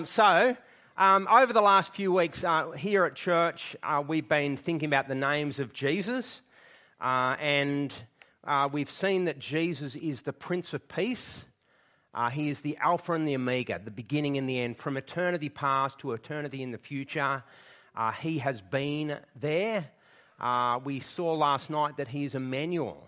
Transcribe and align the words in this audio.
Um, 0.00 0.06
so, 0.06 0.56
um, 0.96 1.28
over 1.30 1.52
the 1.52 1.60
last 1.60 1.92
few 1.92 2.10
weeks 2.10 2.42
uh, 2.42 2.70
here 2.70 3.04
at 3.04 3.16
church, 3.16 3.76
uh, 3.82 4.02
we've 4.06 4.26
been 4.26 4.56
thinking 4.56 4.86
about 4.86 5.08
the 5.08 5.14
names 5.14 5.58
of 5.60 5.74
Jesus, 5.74 6.40
uh, 7.02 7.36
and 7.38 7.92
uh, 8.44 8.70
we've 8.72 8.88
seen 8.88 9.26
that 9.26 9.38
Jesus 9.38 9.96
is 9.96 10.22
the 10.22 10.32
Prince 10.32 10.72
of 10.72 10.88
Peace. 10.88 11.44
Uh, 12.14 12.30
he 12.30 12.48
is 12.48 12.62
the 12.62 12.78
Alpha 12.78 13.12
and 13.12 13.28
the 13.28 13.34
Omega, 13.34 13.78
the 13.84 13.90
beginning 13.90 14.38
and 14.38 14.48
the 14.48 14.58
end, 14.58 14.78
from 14.78 14.96
eternity 14.96 15.50
past 15.50 15.98
to 15.98 16.12
eternity 16.12 16.62
in 16.62 16.70
the 16.70 16.78
future. 16.78 17.44
Uh, 17.94 18.12
he 18.12 18.38
has 18.38 18.62
been 18.62 19.18
there. 19.36 19.90
we 20.82 21.00
saw 21.00 21.34
last 21.34 21.68
night 21.68 21.98
that 21.98 22.08
he 22.08 22.24
is 22.24 22.34
Emmanuel, 22.34 23.06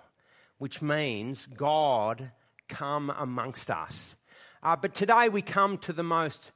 which 0.59 0.83
means 0.83 1.49
God 1.57 2.33
come 2.69 3.09
amongst 3.09 3.71
us. 3.71 4.15
but 4.63 4.95
today 4.95 5.31
we 5.31 5.41
come 5.41 5.79
to 5.79 5.95
the 5.95 6.03
most 6.03 6.53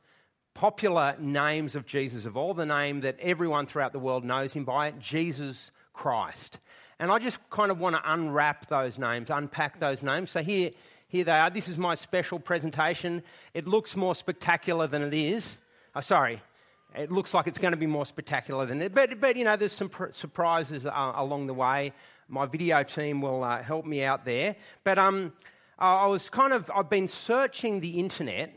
popular 0.57 1.14
names 1.20 1.77
of 1.77 1.84
Jesus, 1.84 2.25
of 2.25 2.35
all 2.35 2.54
the 2.54 2.64
name 2.64 3.03
that 3.03 3.21
everyone 3.21 3.67
throughout 3.67 3.93
the 3.93 3.99
world 3.99 4.25
knows 4.25 4.54
him 4.54 4.64
by, 4.64 4.90
Jesus 4.93 5.71
Christ. 5.93 6.58
And 6.99 7.13
I 7.13 7.18
just 7.18 7.39
kind 7.50 7.71
of 7.71 7.79
want 7.79 7.94
to 7.94 8.00
unwrap 8.11 8.66
those 8.68 8.99
names, 8.99 9.29
unpack 9.29 9.79
those 9.79 10.03
names. 10.03 10.30
So 10.30 10.43
here, 10.43 10.71
here 11.08 11.25
they 11.25 11.32
are. 11.32 11.50
This 11.50 11.68
is 11.68 11.77
my 11.77 11.94
special 11.94 12.39
presentation. 12.39 13.22
It 13.53 13.68
looks 13.68 13.94
more 13.94 14.14
spectacular 14.14 14.86
than 14.86 15.03
it 15.03 15.13
is. 15.13 15.58
Oh, 15.94 16.00
sorry, 16.00 16.40
it 16.96 17.13
looks 17.13 17.35
like 17.35 17.46
it's 17.46 17.58
going 17.58 17.72
to 17.72 17.77
be 17.77 17.86
more 17.86 18.07
spectacular 18.07 18.64
than 18.64 18.80
it. 18.80 18.94
But, 18.94 19.21
but 19.21 19.36
you 19.36 19.44
know, 19.44 19.57
there's 19.57 19.72
some 19.72 19.91
pr- 19.91 20.13
surprises 20.13 20.86
uh, 20.86 21.13
along 21.16 21.49
the 21.49 21.54
way. 21.54 21.93
My 22.29 22.46
video 22.46 22.82
team 22.82 23.21
will 23.21 23.44
uh, 23.44 23.63
help 23.63 23.85
me 23.85 24.02
out 24.04 24.25
there. 24.25 24.57
But 24.85 24.99
um, 24.99 25.35
I 25.79 26.07
was 26.07 26.30
kind 26.30 26.54
of, 26.54 26.71
I've 26.75 26.88
been 26.88 27.08
searching 27.08 27.80
the 27.80 28.00
internet 28.00 28.54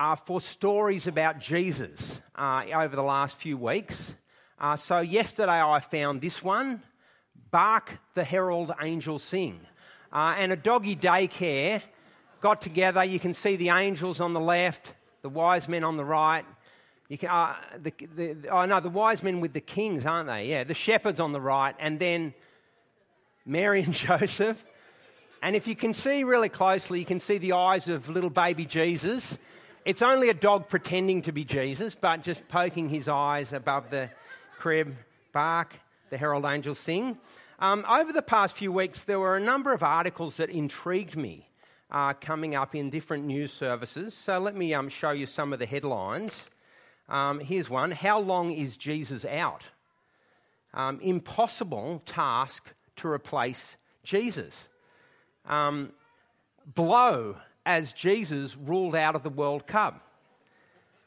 uh, 0.00 0.16
for 0.16 0.40
stories 0.40 1.06
about 1.06 1.38
Jesus 1.38 2.22
uh, 2.34 2.64
over 2.74 2.96
the 2.96 3.02
last 3.02 3.36
few 3.36 3.58
weeks. 3.58 4.14
Uh, 4.58 4.74
so, 4.74 5.00
yesterday 5.00 5.60
I 5.60 5.80
found 5.80 6.22
this 6.22 6.42
one 6.42 6.82
Bark 7.50 7.98
the 8.14 8.24
Herald 8.24 8.72
Angels 8.80 9.22
Sing. 9.22 9.60
Uh, 10.10 10.36
and 10.38 10.52
a 10.52 10.56
doggy 10.56 10.96
daycare 10.96 11.82
got 12.40 12.62
together. 12.62 13.04
You 13.04 13.20
can 13.20 13.34
see 13.34 13.56
the 13.56 13.68
angels 13.68 14.20
on 14.20 14.32
the 14.32 14.40
left, 14.40 14.94
the 15.20 15.28
wise 15.28 15.68
men 15.68 15.84
on 15.84 15.98
the 15.98 16.04
right. 16.04 16.46
You 17.10 17.18
can, 17.18 17.28
uh, 17.28 17.54
the, 17.78 17.92
the, 18.14 18.48
oh 18.50 18.64
no, 18.64 18.80
the 18.80 18.88
wise 18.88 19.22
men 19.22 19.40
with 19.40 19.52
the 19.52 19.60
kings, 19.60 20.06
aren't 20.06 20.28
they? 20.28 20.46
Yeah, 20.46 20.64
the 20.64 20.72
shepherds 20.72 21.20
on 21.20 21.32
the 21.32 21.42
right, 21.42 21.74
and 21.78 22.00
then 22.00 22.32
Mary 23.44 23.82
and 23.82 23.92
Joseph. 24.08 24.64
And 25.42 25.54
if 25.54 25.68
you 25.68 25.76
can 25.76 25.92
see 25.92 26.24
really 26.24 26.48
closely, 26.48 27.00
you 27.00 27.06
can 27.06 27.20
see 27.20 27.36
the 27.36 27.52
eyes 27.52 27.86
of 27.86 28.08
little 28.08 28.30
baby 28.30 28.64
Jesus. 28.64 29.36
It's 29.86 30.02
only 30.02 30.28
a 30.28 30.34
dog 30.34 30.68
pretending 30.68 31.22
to 31.22 31.32
be 31.32 31.44
Jesus, 31.44 31.94
but 31.94 32.22
just 32.22 32.46
poking 32.48 32.90
his 32.90 33.08
eyes 33.08 33.54
above 33.54 33.88
the 33.88 34.10
crib, 34.58 34.94
bark, 35.32 35.74
the 36.10 36.18
herald 36.18 36.44
angels 36.44 36.78
sing. 36.78 37.18
Um, 37.58 37.86
over 37.88 38.12
the 38.12 38.20
past 38.20 38.56
few 38.56 38.72
weeks, 38.72 39.04
there 39.04 39.18
were 39.18 39.36
a 39.36 39.40
number 39.40 39.72
of 39.72 39.82
articles 39.82 40.36
that 40.36 40.50
intrigued 40.50 41.16
me 41.16 41.48
uh, 41.90 42.12
coming 42.12 42.54
up 42.54 42.74
in 42.74 42.90
different 42.90 43.24
news 43.24 43.54
services. 43.54 44.12
So 44.12 44.38
let 44.38 44.54
me 44.54 44.74
um, 44.74 44.90
show 44.90 45.12
you 45.12 45.24
some 45.24 45.52
of 45.54 45.58
the 45.58 45.66
headlines. 45.66 46.34
Um, 47.08 47.40
here's 47.40 47.70
one 47.70 47.90
How 47.90 48.20
long 48.20 48.52
is 48.52 48.76
Jesus 48.76 49.24
out? 49.24 49.62
Um, 50.74 51.00
impossible 51.00 52.02
task 52.04 52.68
to 52.96 53.08
replace 53.08 53.78
Jesus. 54.04 54.68
Um, 55.46 55.92
blow 56.66 57.36
as 57.64 57.92
Jesus 57.92 58.56
ruled 58.56 58.96
out 58.96 59.14
of 59.14 59.22
the 59.22 59.30
World 59.30 59.66
Cup. 59.66 60.06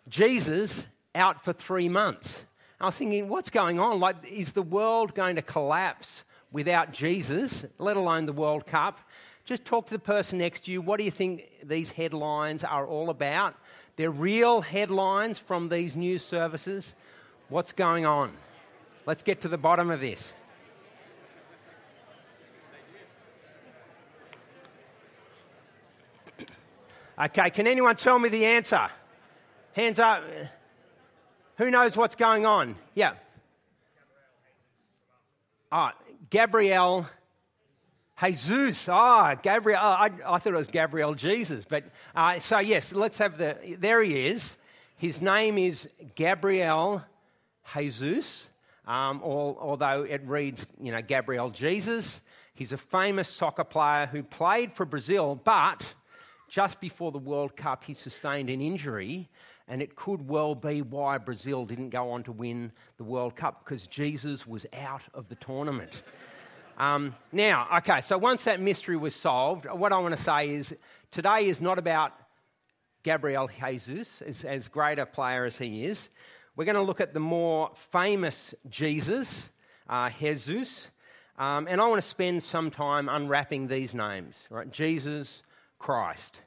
Jesus 0.07 0.87
out 1.15 1.43
for 1.43 1.53
three 1.53 1.89
months. 1.89 2.45
I 2.79 2.87
was 2.87 2.95
thinking, 2.95 3.29
what's 3.29 3.49
going 3.49 3.79
on? 3.79 3.99
Like, 3.99 4.17
is 4.29 4.51
the 4.51 4.61
world 4.61 5.15
going 5.15 5.37
to 5.37 5.41
collapse 5.41 6.23
without 6.51 6.91
Jesus, 6.91 7.65
let 7.79 7.95
alone 7.95 8.25
the 8.25 8.33
World 8.33 8.65
Cup? 8.67 8.99
Just 9.45 9.65
talk 9.65 9.87
to 9.87 9.93
the 9.93 9.99
person 9.99 10.39
next 10.39 10.65
to 10.65 10.71
you. 10.71 10.81
What 10.81 10.97
do 10.97 11.03
you 11.03 11.11
think 11.11 11.49
these 11.63 11.91
headlines 11.91 12.63
are 12.63 12.85
all 12.85 13.09
about? 13.09 13.55
They're 13.95 14.11
real 14.11 14.61
headlines 14.61 15.37
from 15.37 15.69
these 15.69 15.95
news 15.95 16.25
services. 16.25 16.93
What's 17.49 17.73
going 17.73 18.05
on? 18.05 18.33
Let's 19.05 19.23
get 19.23 19.41
to 19.41 19.47
the 19.47 19.57
bottom 19.57 19.91
of 19.91 19.99
this. 19.99 20.33
Okay, 27.19 27.51
can 27.51 27.67
anyone 27.67 27.95
tell 27.95 28.17
me 28.17 28.29
the 28.29 28.45
answer? 28.45 28.89
Hands 29.73 29.99
up. 29.99 30.23
Who 31.57 31.69
knows 31.69 31.95
what's 31.95 32.15
going 32.15 32.45
on? 32.45 32.75
Yeah. 32.95 33.13
Ah, 35.71 35.93
oh, 35.95 36.13
Gabriel 36.29 37.07
Jesus. 38.19 38.87
Ah, 38.89 39.33
oh, 39.33 39.39
Gabriel. 39.41 39.79
Oh, 39.81 39.87
I, 39.87 40.05
I, 40.25 40.37
thought 40.37 40.53
it 40.53 40.53
was 40.53 40.67
Gabriel 40.67 41.13
Jesus. 41.13 41.65
But 41.65 41.85
uh, 42.15 42.39
so, 42.39 42.59
yes, 42.59 42.93
let's 42.93 43.19
have 43.19 43.37
the. 43.37 43.57
There 43.79 44.01
he 44.01 44.27
is. 44.27 44.57
His 44.97 45.21
name 45.21 45.57
is 45.57 45.89
Gabriel 46.15 47.03
Jesus, 47.73 48.47
um, 48.87 49.21
although 49.23 50.03
it 50.03 50.21
reads, 50.25 50.65
you 50.79 50.91
know, 50.91 51.01
Gabriel 51.01 51.49
Jesus. 51.49 52.21
He's 52.55 52.71
a 52.71 52.77
famous 52.77 53.27
soccer 53.27 53.63
player 53.63 54.07
who 54.07 54.23
played 54.23 54.71
for 54.71 54.85
Brazil, 54.85 55.39
but 55.43 55.83
just 56.53 56.79
before 56.79 57.11
the 57.11 57.17
World 57.17 57.55
Cup, 57.55 57.83
he 57.83 57.95
sustained 57.95 58.47
an 58.47 58.61
injury, 58.61 59.27
and 59.67 59.81
it 59.81 59.95
could 59.95 60.29
well 60.29 60.53
be 60.53 60.83
why 60.83 61.17
Brazil 61.17 61.65
didn't 61.65 61.89
go 61.89 62.11
on 62.11 62.21
to 62.25 62.31
win 62.31 62.71
the 62.97 63.03
World 63.03 63.35
Cup 63.35 63.65
because 63.65 63.87
Jesus 63.87 64.45
was 64.45 64.67
out 64.71 65.01
of 65.15 65.29
the 65.29 65.35
tournament. 65.35 66.03
Um, 66.77 67.15
now, 67.31 67.67
okay, 67.77 68.01
so 68.01 68.19
once 68.19 68.43
that 68.43 68.59
mystery 68.59 68.95
was 68.95 69.15
solved, 69.15 69.65
what 69.65 69.91
I 69.91 69.97
want 69.97 70.15
to 70.15 70.21
say 70.21 70.49
is 70.49 70.75
today 71.09 71.47
is 71.47 71.59
not 71.59 71.79
about 71.79 72.13
Gabriel 73.01 73.49
Jesus, 73.59 74.21
as, 74.21 74.45
as 74.45 74.67
great 74.67 74.99
a 74.99 75.07
player 75.07 75.45
as 75.45 75.57
he 75.57 75.85
is. 75.85 76.11
We're 76.55 76.65
going 76.65 76.75
to 76.75 76.83
look 76.83 77.01
at 77.01 77.15
the 77.15 77.19
more 77.19 77.71
famous 77.73 78.53
Jesus, 78.69 79.49
uh, 79.89 80.11
Jesus, 80.19 80.89
um, 81.39 81.67
and 81.67 81.81
I 81.81 81.87
want 81.87 81.99
to 81.99 82.07
spend 82.07 82.43
some 82.43 82.69
time 82.69 83.09
unwrapping 83.09 83.69
these 83.69 83.95
names, 83.95 84.45
right? 84.51 84.69
Jesus, 84.71 85.41
Christ. 85.83 86.39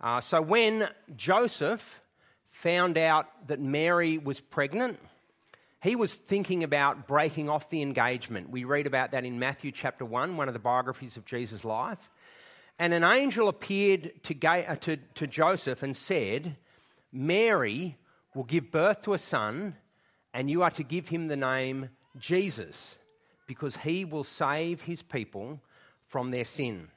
Uh, 0.00 0.22
so 0.22 0.40
when 0.40 0.88
Joseph 1.14 2.00
found 2.50 2.96
out 2.96 3.26
that 3.48 3.60
Mary 3.60 4.16
was 4.16 4.40
pregnant, 4.40 4.98
he 5.82 5.94
was 5.94 6.14
thinking 6.14 6.64
about 6.64 7.06
breaking 7.06 7.50
off 7.50 7.68
the 7.68 7.82
engagement. 7.82 8.48
We 8.48 8.64
read 8.64 8.86
about 8.86 9.10
that 9.10 9.26
in 9.26 9.38
Matthew 9.38 9.72
chapter 9.72 10.06
1, 10.06 10.38
one 10.38 10.48
of 10.48 10.54
the 10.54 10.58
biographies 10.58 11.18
of 11.18 11.26
Jesus' 11.26 11.66
life. 11.66 12.10
And 12.78 12.94
an 12.94 13.04
angel 13.04 13.48
appeared 13.48 14.12
to, 14.22 14.46
uh, 14.48 14.76
to, 14.76 14.96
to 15.16 15.26
Joseph 15.26 15.82
and 15.82 15.94
said, 15.94 16.56
Mary 17.12 17.98
will 18.34 18.44
give 18.44 18.70
birth 18.70 19.02
to 19.02 19.12
a 19.12 19.18
son, 19.18 19.76
and 20.32 20.48
you 20.48 20.62
are 20.62 20.70
to 20.70 20.82
give 20.82 21.08
him 21.08 21.28
the 21.28 21.36
name 21.36 21.90
Jesus, 22.18 22.96
because 23.46 23.76
he 23.76 24.06
will 24.06 24.24
save 24.24 24.80
his 24.80 25.02
people 25.02 25.60
from 26.06 26.30
their 26.30 26.46
sin. 26.46 26.88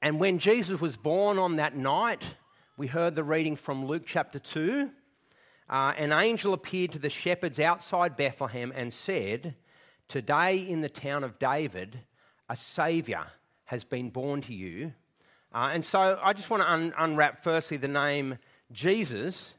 And 0.00 0.20
when 0.20 0.38
Jesus 0.38 0.80
was 0.80 0.96
born 0.96 1.38
on 1.38 1.56
that 1.56 1.76
night, 1.76 2.36
we 2.76 2.86
heard 2.86 3.16
the 3.16 3.24
reading 3.24 3.56
from 3.56 3.86
Luke 3.86 4.04
chapter 4.06 4.38
2. 4.38 4.90
Uh, 5.68 5.92
an 5.96 6.12
angel 6.12 6.54
appeared 6.54 6.92
to 6.92 7.00
the 7.00 7.10
shepherds 7.10 7.58
outside 7.58 8.16
Bethlehem 8.16 8.72
and 8.76 8.92
said, 8.92 9.56
Today 10.06 10.58
in 10.58 10.82
the 10.82 10.88
town 10.88 11.24
of 11.24 11.40
David, 11.40 11.98
a 12.48 12.54
Saviour 12.54 13.26
has 13.64 13.82
been 13.82 14.10
born 14.10 14.40
to 14.42 14.54
you. 14.54 14.92
Uh, 15.52 15.70
and 15.72 15.84
so 15.84 16.18
I 16.22 16.32
just 16.32 16.48
want 16.48 16.62
to 16.62 16.72
un- 16.72 16.94
unwrap 16.96 17.42
firstly 17.42 17.76
the 17.76 17.88
name 17.88 18.38
Jesus. 18.70 19.52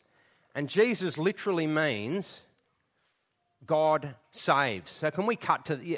And 0.55 0.69
Jesus 0.69 1.17
literally 1.17 1.67
means 1.67 2.39
God 3.65 4.15
saves. 4.31 4.89
So 4.91 5.11
can 5.11 5.25
we 5.25 5.35
cut 5.35 5.65
to. 5.65 5.79
Yeah, 5.83 5.97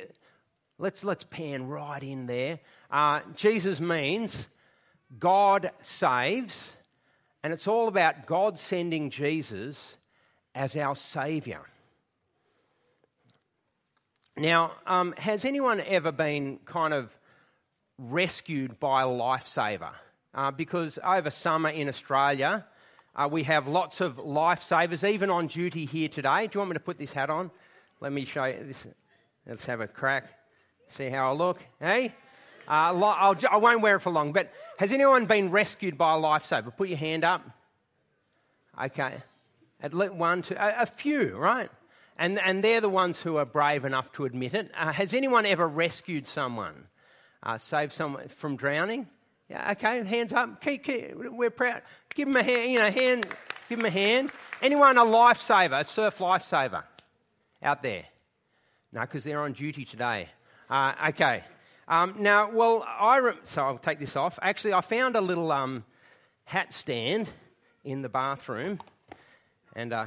let's, 0.80 1.04
let's 1.04 1.24
pan 1.26 1.68
right 1.68 2.02
in 2.02 2.26
there. 2.26 2.60
Uh, 2.92 3.22
Jesus 3.36 3.80
means 3.80 4.48
God 5.18 5.72
saves, 5.82 6.74
and 7.42 7.54
it's 7.54 7.68
all 7.68 7.88
about 7.88 8.26
God 8.26 8.60
sending 8.60 9.10
Jesus 9.10 9.98
as 10.54 10.76
our 10.76 10.96
Saviour. 10.96 11.66
Now, 14.36 14.74
um, 14.86 15.14
has 15.18 15.46
anyone 15.46 15.82
ever 15.82 16.12
been 16.12 16.60
kind 16.66 16.94
of 16.94 17.18
rescued 17.98 18.80
by 18.80 19.04
a 19.04 19.08
lifesaver? 19.08 19.92
Uh, 20.34 20.52
because 20.52 21.00
over 21.04 21.30
summer 21.30 21.70
in 21.70 21.88
Australia, 21.88 22.66
uh, 23.16 23.28
we 23.32 23.44
have 23.44 23.68
lots 23.68 24.02
of 24.02 24.16
lifesavers, 24.16 25.08
even 25.08 25.30
on 25.30 25.48
duty 25.48 25.86
here 25.86 26.10
today. 26.10 26.48
Do 26.48 26.52
you 26.54 26.60
want 26.60 26.72
me 26.72 26.74
to 26.76 26.80
put 26.80 26.98
this 26.98 27.14
hat 27.14 27.30
on? 27.30 27.52
Let 28.00 28.12
me 28.12 28.26
show 28.26 28.46
you 28.46 28.64
this. 28.66 28.88
Let's 29.46 29.66
have 29.66 29.82
a 29.82 29.88
crack. 29.88 30.26
See 30.98 31.10
how 31.10 31.32
I 31.32 31.34
look. 31.34 31.60
Hey? 31.80 32.14
Uh, 32.68 32.94
I'll, 32.94 33.38
I 33.50 33.58
won't 33.58 33.82
wear 33.82 33.98
it 33.98 34.02
for 34.02 34.12
long, 34.12 34.32
but 34.32 34.52
has 34.78 34.92
anyone 34.92 35.26
been 35.26 35.52
rescued 35.52 35.98
by 35.98 36.16
a 36.16 36.18
lifesaver? 36.18 36.76
Put 36.76 36.90
your 36.90 36.98
hand 36.98 37.24
up. 37.24 37.44
Okay. 38.82 39.18
At 39.82 39.94
least 39.94 40.14
one, 40.14 40.42
two, 40.42 40.56
a, 40.56 40.82
a 40.82 40.86
few, 40.86 41.36
right? 41.36 41.70
And, 42.18 42.40
and 42.40 42.64
they're 42.64 42.82
the 42.82 42.90
ones 42.90 43.20
who 43.20 43.38
are 43.38 43.46
brave 43.46 43.84
enough 43.84 44.12
to 44.14 44.26
admit 44.26 44.54
it. 44.54 44.72
Uh, 44.78 44.92
has 44.92 45.14
anyone 45.14 45.46
ever 45.46 45.68
rescued 45.68 46.28
someone? 46.28 46.88
Uh, 47.44 47.58
saved 47.58 47.94
someone 47.94 48.28
from 48.28 48.56
drowning? 48.56 49.08
Yeah, 49.50 49.72
okay, 49.72 50.04
hands 50.04 50.32
up. 50.32 50.62
Keep, 50.62 50.84
keep, 50.84 51.16
we're 51.16 51.50
proud. 51.50 51.82
Give 52.14 52.28
them 52.28 52.38
a 52.38 52.44
hand, 52.44 52.72
you 52.72 52.80
know, 52.80 52.92
hand, 52.92 53.26
give 53.68 53.80
them 53.80 53.86
a 53.86 53.90
hand. 53.90 54.32
Anyone 54.62 54.98
a 54.98 55.04
lifesaver, 55.04 55.82
a 55.82 55.86
surf 55.86 56.20
lifesaver 56.20 56.84
out 57.64 57.82
there? 57.82 58.06
No, 58.94 59.02
because 59.02 59.24
they're 59.24 59.42
on 59.42 59.54
duty 59.54 59.84
today. 59.84 60.30
Uh, 60.70 60.94
okay. 61.10 61.44
Um, 61.92 62.16
now, 62.20 62.50
well, 62.50 62.86
I 62.88 63.18
re- 63.18 63.34
so 63.44 63.64
I'll 63.64 63.78
take 63.78 64.00
this 64.00 64.16
off. 64.16 64.40
Actually, 64.42 64.72
I 64.72 64.80
found 64.80 65.18
a 65.18 65.22
little 65.22 65.52
um, 65.52 65.84
hat 66.46 66.72
stand 66.72 67.28
in 67.84 68.02
the 68.02 68.08
bathroom, 68.08 68.80
and 69.76 69.92
uh, 69.92 70.06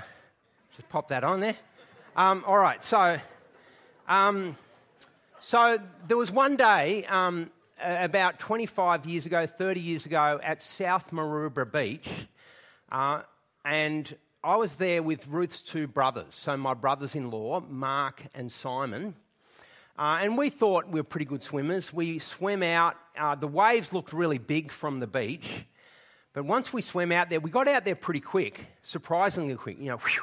just 0.75 0.89
pop 0.89 1.09
that 1.09 1.25
on 1.25 1.41
there. 1.41 1.57
Um, 2.17 2.43
all 2.47 2.57
right, 2.57 2.83
so 2.83 3.19
um, 4.09 4.57
so 5.43 5.79
there 6.09 6.17
was 6.17 6.31
one 6.31 6.57
day 6.57 7.05
um, 7.05 7.51
about 7.79 8.39
25 8.39 9.05
years 9.05 9.27
ago, 9.27 9.47
30 9.47 9.79
years 9.79 10.07
ago, 10.07 10.41
at 10.43 10.63
South 10.63 11.11
Maroubra 11.11 11.71
Beach, 11.71 12.09
uh, 12.93 13.21
and 13.63 14.17
I 14.43 14.57
was 14.57 14.77
there 14.77 15.03
with 15.03 15.29
Ruth's 15.29 15.61
two 15.61 15.87
brothers, 15.87 16.35
so 16.35 16.57
my 16.57 16.73
brothers-in-law, 16.73 17.61
Mark 17.69 18.23
and 18.35 18.51
Simon. 18.51 19.17
Uh, 19.97 20.19
and 20.23 20.37
we 20.37 20.51
thought 20.51 20.89
we 20.89 20.99
were 20.99 21.05
pretty 21.05 21.25
good 21.25 21.43
swimmers. 21.43 21.93
We 21.93 22.19
swam 22.19 22.65
out. 22.65 22.97
Uh, 23.17 23.37
the 23.37 23.47
waves 23.47 23.93
looked 23.93 24.13
really 24.13 24.39
big 24.39 24.73
from 24.73 24.99
the 24.99 25.07
beach. 25.07 25.49
But 26.33 26.45
once 26.45 26.73
we 26.73 26.83
swam 26.83 27.13
out 27.13 27.31
there, 27.31 27.39
we 27.39 27.49
got 27.49 27.69
out 27.69 27.85
there 27.85 27.95
pretty 27.95 28.19
quick, 28.19 28.67
surprisingly 28.83 29.55
quick. 29.55 29.79
You 29.79 29.91
know, 29.91 29.99
whew, 29.99 30.23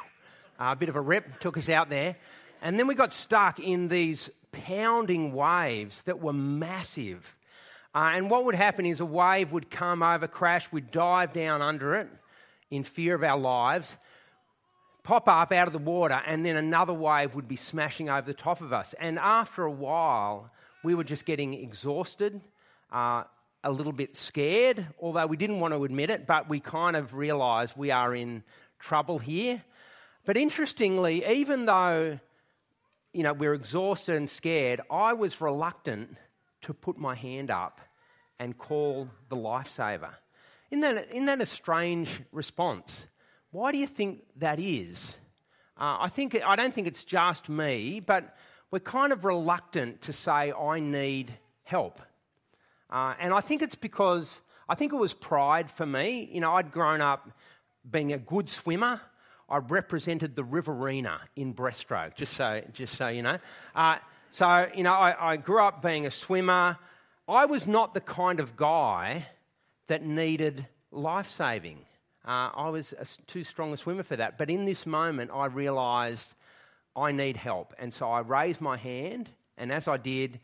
uh, 0.60 0.72
a 0.72 0.76
bit 0.76 0.90
of 0.90 0.96
a 0.96 1.00
rip 1.00 1.40
took 1.40 1.56
us 1.56 1.70
out 1.70 1.88
there. 1.88 2.16
And 2.60 2.78
then 2.78 2.86
we 2.86 2.94
got 2.94 3.14
stuck 3.14 3.60
in 3.60 3.88
these 3.88 4.28
pounding 4.52 5.32
waves 5.32 6.02
that 6.02 6.20
were 6.20 6.34
massive. 6.34 7.34
Uh, 7.94 8.10
and 8.14 8.28
what 8.28 8.44
would 8.44 8.54
happen 8.54 8.84
is 8.84 9.00
a 9.00 9.06
wave 9.06 9.52
would 9.52 9.70
come 9.70 10.02
over, 10.02 10.28
crash, 10.28 10.70
we'd 10.70 10.90
dive 10.90 11.32
down 11.32 11.62
under 11.62 11.94
it 11.94 12.08
in 12.70 12.84
fear 12.84 13.14
of 13.14 13.22
our 13.22 13.38
lives 13.38 13.96
pop 15.02 15.28
up 15.28 15.52
out 15.52 15.66
of 15.66 15.72
the 15.72 15.78
water, 15.78 16.20
and 16.26 16.44
then 16.44 16.56
another 16.56 16.92
wave 16.92 17.34
would 17.34 17.48
be 17.48 17.56
smashing 17.56 18.08
over 18.08 18.26
the 18.26 18.34
top 18.34 18.60
of 18.60 18.72
us. 18.72 18.94
And 19.00 19.18
after 19.18 19.64
a 19.64 19.70
while, 19.70 20.50
we 20.82 20.94
were 20.94 21.04
just 21.04 21.24
getting 21.24 21.54
exhausted, 21.54 22.40
uh, 22.92 23.24
a 23.64 23.70
little 23.70 23.92
bit 23.92 24.16
scared, 24.16 24.86
although 25.00 25.26
we 25.26 25.36
didn't 25.36 25.60
want 25.60 25.74
to 25.74 25.84
admit 25.84 26.10
it, 26.10 26.26
but 26.26 26.48
we 26.48 26.60
kind 26.60 26.96
of 26.96 27.14
realized 27.14 27.74
we 27.76 27.90
are 27.90 28.14
in 28.14 28.42
trouble 28.78 29.18
here. 29.18 29.62
But 30.24 30.36
interestingly, 30.36 31.24
even 31.26 31.66
though 31.66 32.18
you 33.12 33.22
know, 33.22 33.32
we're 33.32 33.54
exhausted 33.54 34.16
and 34.16 34.28
scared, 34.28 34.80
I 34.90 35.12
was 35.12 35.40
reluctant 35.40 36.16
to 36.62 36.72
put 36.72 36.96
my 36.96 37.14
hand 37.14 37.50
up 37.50 37.80
and 38.38 38.56
call 38.56 39.08
the 39.28 39.36
lifesaver. 39.36 40.10
Isn't 40.70 40.80
that, 40.80 41.08
isn't 41.10 41.26
that 41.26 41.42
a 41.42 41.46
strange 41.46 42.08
response? 42.32 43.08
Why 43.52 43.70
do 43.70 43.76
you 43.76 43.86
think 43.86 44.22
that 44.36 44.58
is? 44.58 44.98
Uh, 45.78 45.98
I, 46.00 46.08
think, 46.08 46.34
I 46.42 46.56
don't 46.56 46.74
think 46.74 46.86
it's 46.86 47.04
just 47.04 47.50
me, 47.50 48.00
but 48.00 48.34
we're 48.70 48.78
kind 48.78 49.12
of 49.12 49.26
reluctant 49.26 50.00
to 50.02 50.14
say, 50.14 50.52
I 50.52 50.80
need 50.80 51.34
help. 51.62 52.00
Uh, 52.88 53.12
and 53.20 53.34
I 53.34 53.40
think 53.42 53.60
it's 53.60 53.74
because, 53.74 54.40
I 54.70 54.74
think 54.74 54.94
it 54.94 54.96
was 54.96 55.12
pride 55.12 55.70
for 55.70 55.84
me. 55.84 56.30
You 56.32 56.40
know, 56.40 56.54
I'd 56.54 56.72
grown 56.72 57.02
up 57.02 57.30
being 57.90 58.14
a 58.14 58.18
good 58.18 58.48
swimmer. 58.48 59.02
I 59.50 59.58
represented 59.58 60.34
the 60.34 60.44
Riverina 60.44 61.20
in 61.36 61.52
breaststroke, 61.52 62.14
just 62.14 62.32
so, 62.32 62.62
just 62.72 62.96
so 62.96 63.08
you 63.08 63.20
know. 63.20 63.36
Uh, 63.74 63.96
so, 64.30 64.66
you 64.74 64.82
know, 64.82 64.94
I, 64.94 65.32
I 65.32 65.36
grew 65.36 65.60
up 65.60 65.82
being 65.82 66.06
a 66.06 66.10
swimmer. 66.10 66.78
I 67.28 67.44
was 67.44 67.66
not 67.66 67.92
the 67.92 68.00
kind 68.00 68.40
of 68.40 68.56
guy 68.56 69.26
that 69.88 70.02
needed 70.02 70.66
life 70.90 71.28
saving. 71.28 71.80
Uh, 72.24 72.50
I 72.54 72.68
was 72.68 72.94
a, 72.98 73.06
too 73.26 73.44
strong 73.44 73.72
a 73.72 73.76
swimmer 73.76 74.02
for 74.02 74.16
that. 74.16 74.38
But 74.38 74.50
in 74.50 74.64
this 74.64 74.86
moment, 74.86 75.30
I 75.34 75.46
realised 75.46 76.34
I 76.94 77.12
need 77.12 77.36
help. 77.36 77.74
And 77.78 77.92
so 77.92 78.08
I 78.10 78.20
raised 78.20 78.60
my 78.60 78.76
hand, 78.76 79.30
and 79.56 79.72
as 79.72 79.88
I 79.88 79.96
did, 79.96 80.40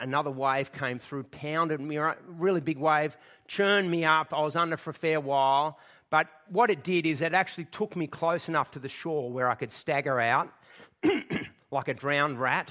another 0.00 0.30
wave 0.30 0.72
came 0.72 0.98
through, 0.98 1.24
pounded 1.24 1.80
me, 1.80 1.98
really 2.26 2.60
big 2.60 2.78
wave, 2.78 3.16
churned 3.46 3.90
me 3.90 4.04
up. 4.04 4.32
I 4.32 4.42
was 4.42 4.56
under 4.56 4.76
for 4.76 4.90
a 4.90 4.94
fair 4.94 5.20
while. 5.20 5.78
But 6.10 6.28
what 6.48 6.70
it 6.70 6.84
did 6.84 7.06
is 7.06 7.22
it 7.22 7.34
actually 7.34 7.64
took 7.64 7.96
me 7.96 8.06
close 8.06 8.48
enough 8.48 8.70
to 8.72 8.78
the 8.78 8.88
shore 8.88 9.30
where 9.30 9.48
I 9.48 9.54
could 9.54 9.72
stagger 9.72 10.20
out 10.20 10.52
like 11.70 11.88
a 11.88 11.94
drowned 11.94 12.40
rat. 12.40 12.70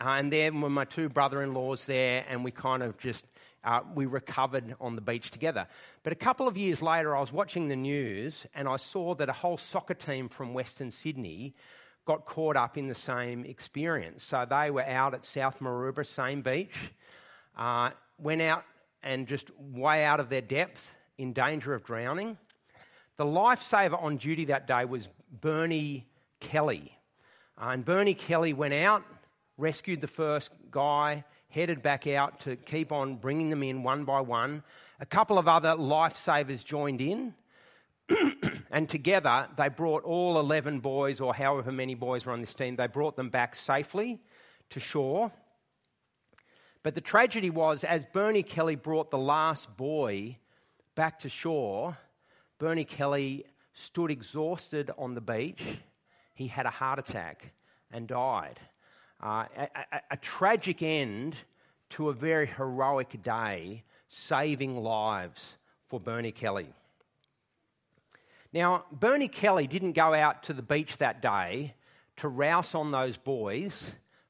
Uh, 0.00 0.10
and 0.10 0.32
there 0.32 0.52
were 0.52 0.70
my 0.70 0.84
two 0.84 1.08
brother 1.08 1.42
in 1.42 1.54
laws 1.54 1.84
there, 1.84 2.24
and 2.28 2.44
we 2.44 2.50
kind 2.50 2.82
of 2.82 2.98
just 2.98 3.24
uh, 3.64 3.80
we 3.94 4.06
recovered 4.06 4.74
on 4.80 4.94
the 4.94 5.00
beach 5.00 5.30
together. 5.30 5.66
But 6.02 6.12
a 6.12 6.16
couple 6.16 6.48
of 6.48 6.56
years 6.56 6.82
later, 6.82 7.16
I 7.16 7.20
was 7.20 7.32
watching 7.32 7.68
the 7.68 7.76
news 7.76 8.46
and 8.54 8.68
I 8.68 8.76
saw 8.76 9.14
that 9.16 9.28
a 9.28 9.32
whole 9.32 9.58
soccer 9.58 9.94
team 9.94 10.28
from 10.28 10.54
Western 10.54 10.90
Sydney 10.90 11.54
got 12.04 12.26
caught 12.26 12.56
up 12.56 12.76
in 12.76 12.88
the 12.88 12.94
same 12.94 13.44
experience. 13.44 14.24
So 14.24 14.44
they 14.48 14.70
were 14.70 14.84
out 14.84 15.14
at 15.14 15.24
South 15.24 15.60
Maroubra, 15.60 16.04
same 16.04 16.42
beach, 16.42 16.74
uh, 17.56 17.90
went 18.18 18.42
out 18.42 18.64
and 19.02 19.26
just 19.26 19.50
way 19.58 20.04
out 20.04 20.20
of 20.20 20.28
their 20.28 20.40
depth, 20.40 20.92
in 21.18 21.32
danger 21.32 21.74
of 21.74 21.84
drowning. 21.84 22.36
The 23.16 23.24
lifesaver 23.24 24.02
on 24.02 24.16
duty 24.16 24.46
that 24.46 24.66
day 24.66 24.84
was 24.84 25.08
Bernie 25.40 26.06
Kelly. 26.40 26.98
Uh, 27.60 27.68
and 27.68 27.84
Bernie 27.84 28.14
Kelly 28.14 28.52
went 28.52 28.74
out, 28.74 29.04
rescued 29.56 30.00
the 30.00 30.08
first 30.08 30.50
guy, 30.70 31.24
headed 31.52 31.82
back 31.82 32.06
out 32.06 32.40
to 32.40 32.56
keep 32.56 32.90
on 32.92 33.16
bringing 33.16 33.50
them 33.50 33.62
in 33.62 33.82
one 33.82 34.04
by 34.04 34.20
one. 34.20 34.62
A 35.00 35.06
couple 35.06 35.38
of 35.38 35.46
other 35.46 35.70
lifesavers 35.70 36.64
joined 36.64 37.00
in, 37.00 37.34
and 38.70 38.88
together 38.88 39.48
they 39.56 39.68
brought 39.68 40.02
all 40.04 40.40
11 40.40 40.80
boys, 40.80 41.20
or 41.20 41.34
however 41.34 41.70
many 41.70 41.94
boys 41.94 42.24
were 42.24 42.32
on 42.32 42.40
this 42.40 42.54
team, 42.54 42.76
they 42.76 42.86
brought 42.86 43.16
them 43.16 43.28
back 43.28 43.54
safely 43.54 44.18
to 44.70 44.80
shore. 44.80 45.30
But 46.82 46.94
the 46.94 47.00
tragedy 47.00 47.50
was, 47.50 47.84
as 47.84 48.04
Bernie 48.12 48.42
Kelly 48.42 48.74
brought 48.74 49.10
the 49.10 49.18
last 49.18 49.76
boy 49.76 50.38
back 50.94 51.20
to 51.20 51.28
shore, 51.28 51.98
Bernie 52.58 52.84
Kelly 52.84 53.44
stood 53.74 54.10
exhausted 54.10 54.90
on 54.96 55.14
the 55.14 55.20
beach. 55.20 55.62
He 56.34 56.46
had 56.46 56.64
a 56.64 56.70
heart 56.70 56.98
attack 56.98 57.52
and 57.92 58.08
died. 58.08 58.58
Uh, 59.22 59.44
a, 59.56 59.68
a, 59.92 60.00
a 60.12 60.16
tragic 60.16 60.82
end 60.82 61.36
to 61.90 62.08
a 62.08 62.12
very 62.12 62.46
heroic 62.46 63.22
day, 63.22 63.84
saving 64.08 64.76
lives 64.76 65.46
for 65.88 66.00
Bernie 66.00 66.32
Kelly. 66.32 66.72
Now, 68.52 68.84
Bernie 68.90 69.28
Kelly 69.28 69.66
didn't 69.66 69.92
go 69.92 70.12
out 70.12 70.42
to 70.44 70.52
the 70.52 70.62
beach 70.62 70.98
that 70.98 71.22
day 71.22 71.74
to 72.16 72.28
rouse 72.28 72.74
on 72.74 72.90
those 72.90 73.16
boys 73.16 73.76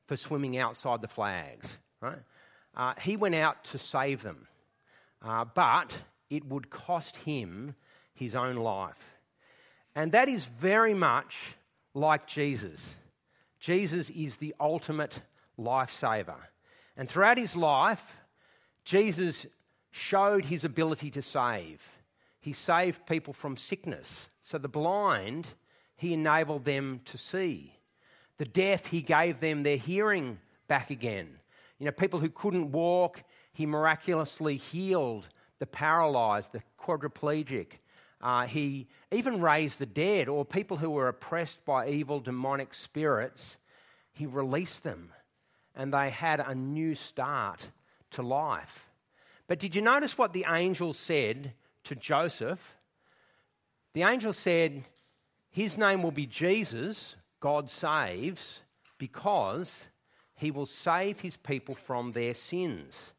for 0.06 0.16
swimming 0.16 0.58
outside 0.58 1.00
the 1.00 1.08
flags, 1.08 1.66
right? 2.00 2.18
Uh, 2.76 2.94
he 3.00 3.16
went 3.16 3.34
out 3.34 3.64
to 3.64 3.78
save 3.78 4.22
them, 4.22 4.46
uh, 5.22 5.44
but 5.44 5.92
it 6.30 6.44
would 6.44 6.70
cost 6.70 7.16
him 7.16 7.74
his 8.14 8.34
own 8.34 8.56
life. 8.56 9.18
And 9.94 10.12
that 10.12 10.28
is 10.28 10.46
very 10.46 10.94
much 10.94 11.54
like 11.94 12.26
Jesus. 12.26 12.94
Jesus 13.62 14.10
is 14.10 14.36
the 14.36 14.56
ultimate 14.58 15.22
lifesaver. 15.56 16.34
And 16.96 17.08
throughout 17.08 17.38
his 17.38 17.54
life, 17.54 18.16
Jesus 18.84 19.46
showed 19.92 20.44
his 20.44 20.64
ability 20.64 21.12
to 21.12 21.22
save. 21.22 21.88
He 22.40 22.52
saved 22.52 23.06
people 23.06 23.32
from 23.32 23.56
sickness. 23.56 24.08
So 24.40 24.58
the 24.58 24.66
blind, 24.66 25.46
he 25.94 26.12
enabled 26.12 26.64
them 26.64 27.02
to 27.04 27.16
see. 27.16 27.78
The 28.38 28.46
deaf, 28.46 28.86
he 28.86 29.00
gave 29.00 29.38
them 29.38 29.62
their 29.62 29.76
hearing 29.76 30.40
back 30.66 30.90
again. 30.90 31.28
You 31.78 31.86
know, 31.86 31.92
people 31.92 32.18
who 32.18 32.30
couldn't 32.30 32.72
walk, 32.72 33.22
he 33.52 33.64
miraculously 33.64 34.56
healed 34.56 35.28
the 35.60 35.66
paralyzed, 35.66 36.50
the 36.50 36.62
quadriplegic. 36.80 37.74
Uh, 38.22 38.46
he 38.46 38.86
even 39.10 39.40
raised 39.40 39.78
the 39.78 39.86
dead 39.86 40.28
or 40.28 40.44
people 40.44 40.76
who 40.76 40.90
were 40.90 41.08
oppressed 41.08 41.64
by 41.64 41.88
evil 41.88 42.20
demonic 42.20 42.72
spirits. 42.72 43.56
He 44.12 44.26
released 44.26 44.84
them 44.84 45.10
and 45.74 45.92
they 45.92 46.10
had 46.10 46.40
a 46.40 46.54
new 46.54 46.94
start 46.94 47.66
to 48.12 48.22
life. 48.22 48.86
But 49.48 49.58
did 49.58 49.74
you 49.74 49.82
notice 49.82 50.16
what 50.16 50.32
the 50.32 50.46
angel 50.48 50.92
said 50.92 51.52
to 51.84 51.96
Joseph? 51.96 52.76
The 53.94 54.02
angel 54.02 54.32
said, 54.32 54.84
His 55.50 55.76
name 55.76 56.02
will 56.02 56.12
be 56.12 56.26
Jesus, 56.26 57.16
God 57.40 57.68
saves, 57.68 58.60
because 58.98 59.88
he 60.36 60.50
will 60.50 60.66
save 60.66 61.20
his 61.20 61.36
people 61.36 61.74
from 61.74 62.12
their 62.12 62.34
sins. 62.34 63.14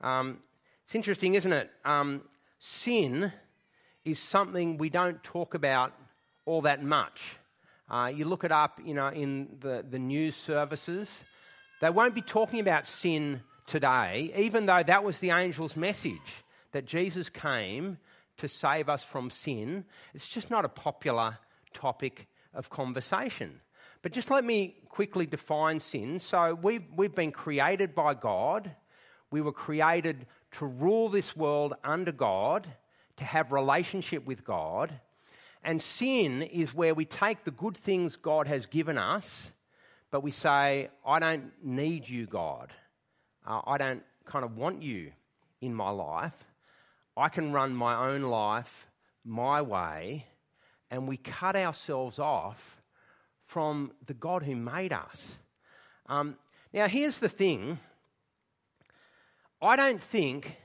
Um, 0.00 0.38
it's 0.84 0.94
interesting, 0.94 1.34
isn't 1.34 1.52
it? 1.52 1.70
Um, 1.84 2.22
sin 2.58 3.32
is 4.06 4.20
something 4.20 4.78
we 4.78 4.88
don't 4.88 5.22
talk 5.24 5.54
about 5.54 5.92
all 6.44 6.62
that 6.62 6.82
much. 6.82 7.36
Uh, 7.90 8.10
you 8.14 8.24
look 8.24 8.44
it 8.44 8.52
up, 8.52 8.80
you 8.84 8.94
know, 8.94 9.08
in 9.08 9.58
the, 9.60 9.84
the 9.88 9.98
news 9.98 10.36
services. 10.36 11.24
They 11.80 11.90
won't 11.90 12.14
be 12.14 12.22
talking 12.22 12.60
about 12.60 12.86
sin 12.86 13.42
today, 13.66 14.32
even 14.36 14.66
though 14.66 14.82
that 14.82 15.02
was 15.02 15.18
the 15.18 15.32
angel's 15.32 15.76
message 15.76 16.44
that 16.70 16.86
Jesus 16.86 17.28
came 17.28 17.98
to 18.38 18.48
save 18.48 18.88
us 18.88 19.02
from 19.02 19.30
sin. 19.30 19.84
It's 20.14 20.28
just 20.28 20.50
not 20.50 20.64
a 20.64 20.68
popular 20.68 21.38
topic 21.74 22.28
of 22.54 22.70
conversation. 22.70 23.60
But 24.02 24.12
just 24.12 24.30
let 24.30 24.44
me 24.44 24.76
quickly 24.88 25.26
define 25.26 25.80
sin. 25.80 26.20
So, 26.20 26.54
we've, 26.54 26.84
we've 26.94 27.14
been 27.14 27.32
created 27.32 27.94
by 27.94 28.14
God, 28.14 28.70
we 29.32 29.40
were 29.40 29.52
created 29.52 30.26
to 30.52 30.66
rule 30.66 31.08
this 31.08 31.36
world 31.36 31.74
under 31.82 32.12
God, 32.12 32.68
to 33.16 33.24
have 33.24 33.52
relationship 33.52 34.26
with 34.26 34.44
God. 34.44 34.92
And 35.62 35.80
sin 35.80 36.42
is 36.42 36.74
where 36.74 36.94
we 36.94 37.04
take 37.04 37.44
the 37.44 37.50
good 37.50 37.76
things 37.76 38.16
God 38.16 38.46
has 38.46 38.66
given 38.66 38.98
us, 38.98 39.52
but 40.10 40.22
we 40.22 40.30
say, 40.30 40.90
I 41.04 41.18
don't 41.18 41.52
need 41.62 42.08
you, 42.08 42.26
God. 42.26 42.72
Uh, 43.46 43.60
I 43.66 43.78
don't 43.78 44.02
kind 44.24 44.44
of 44.44 44.56
want 44.56 44.82
you 44.82 45.12
in 45.60 45.74
my 45.74 45.90
life. 45.90 46.44
I 47.16 47.28
can 47.28 47.52
run 47.52 47.74
my 47.74 48.08
own 48.08 48.22
life 48.22 48.86
my 49.24 49.62
way, 49.62 50.26
and 50.90 51.08
we 51.08 51.16
cut 51.16 51.56
ourselves 51.56 52.18
off 52.18 52.80
from 53.44 53.92
the 54.06 54.14
God 54.14 54.42
who 54.42 54.54
made 54.54 54.92
us. 54.92 55.38
Um, 56.06 56.36
now, 56.72 56.88
here's 56.88 57.18
the 57.18 57.28
thing 57.28 57.78
I 59.60 59.76
don't 59.76 60.02
think 60.02 60.56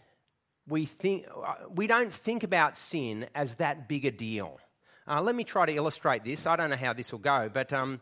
we 0.68 0.86
think 0.86 1.26
uh, 1.36 1.56
we 1.74 1.88
don't 1.88 2.14
think 2.14 2.44
about 2.44 2.78
sin 2.78 3.28
as 3.36 3.56
that 3.56 3.88
big 3.88 4.06
a 4.06 4.12
deal. 4.12 4.60
Uh, 5.08 5.22
let 5.22 5.36
me 5.36 5.44
try 5.44 5.66
to 5.66 5.74
illustrate 5.74 6.24
this. 6.24 6.46
I 6.46 6.56
don't 6.56 6.70
know 6.70 6.76
how 6.76 6.94
this 6.94 7.12
will 7.12 7.20
go, 7.20 7.50
but 7.52 7.74
um, 7.74 8.00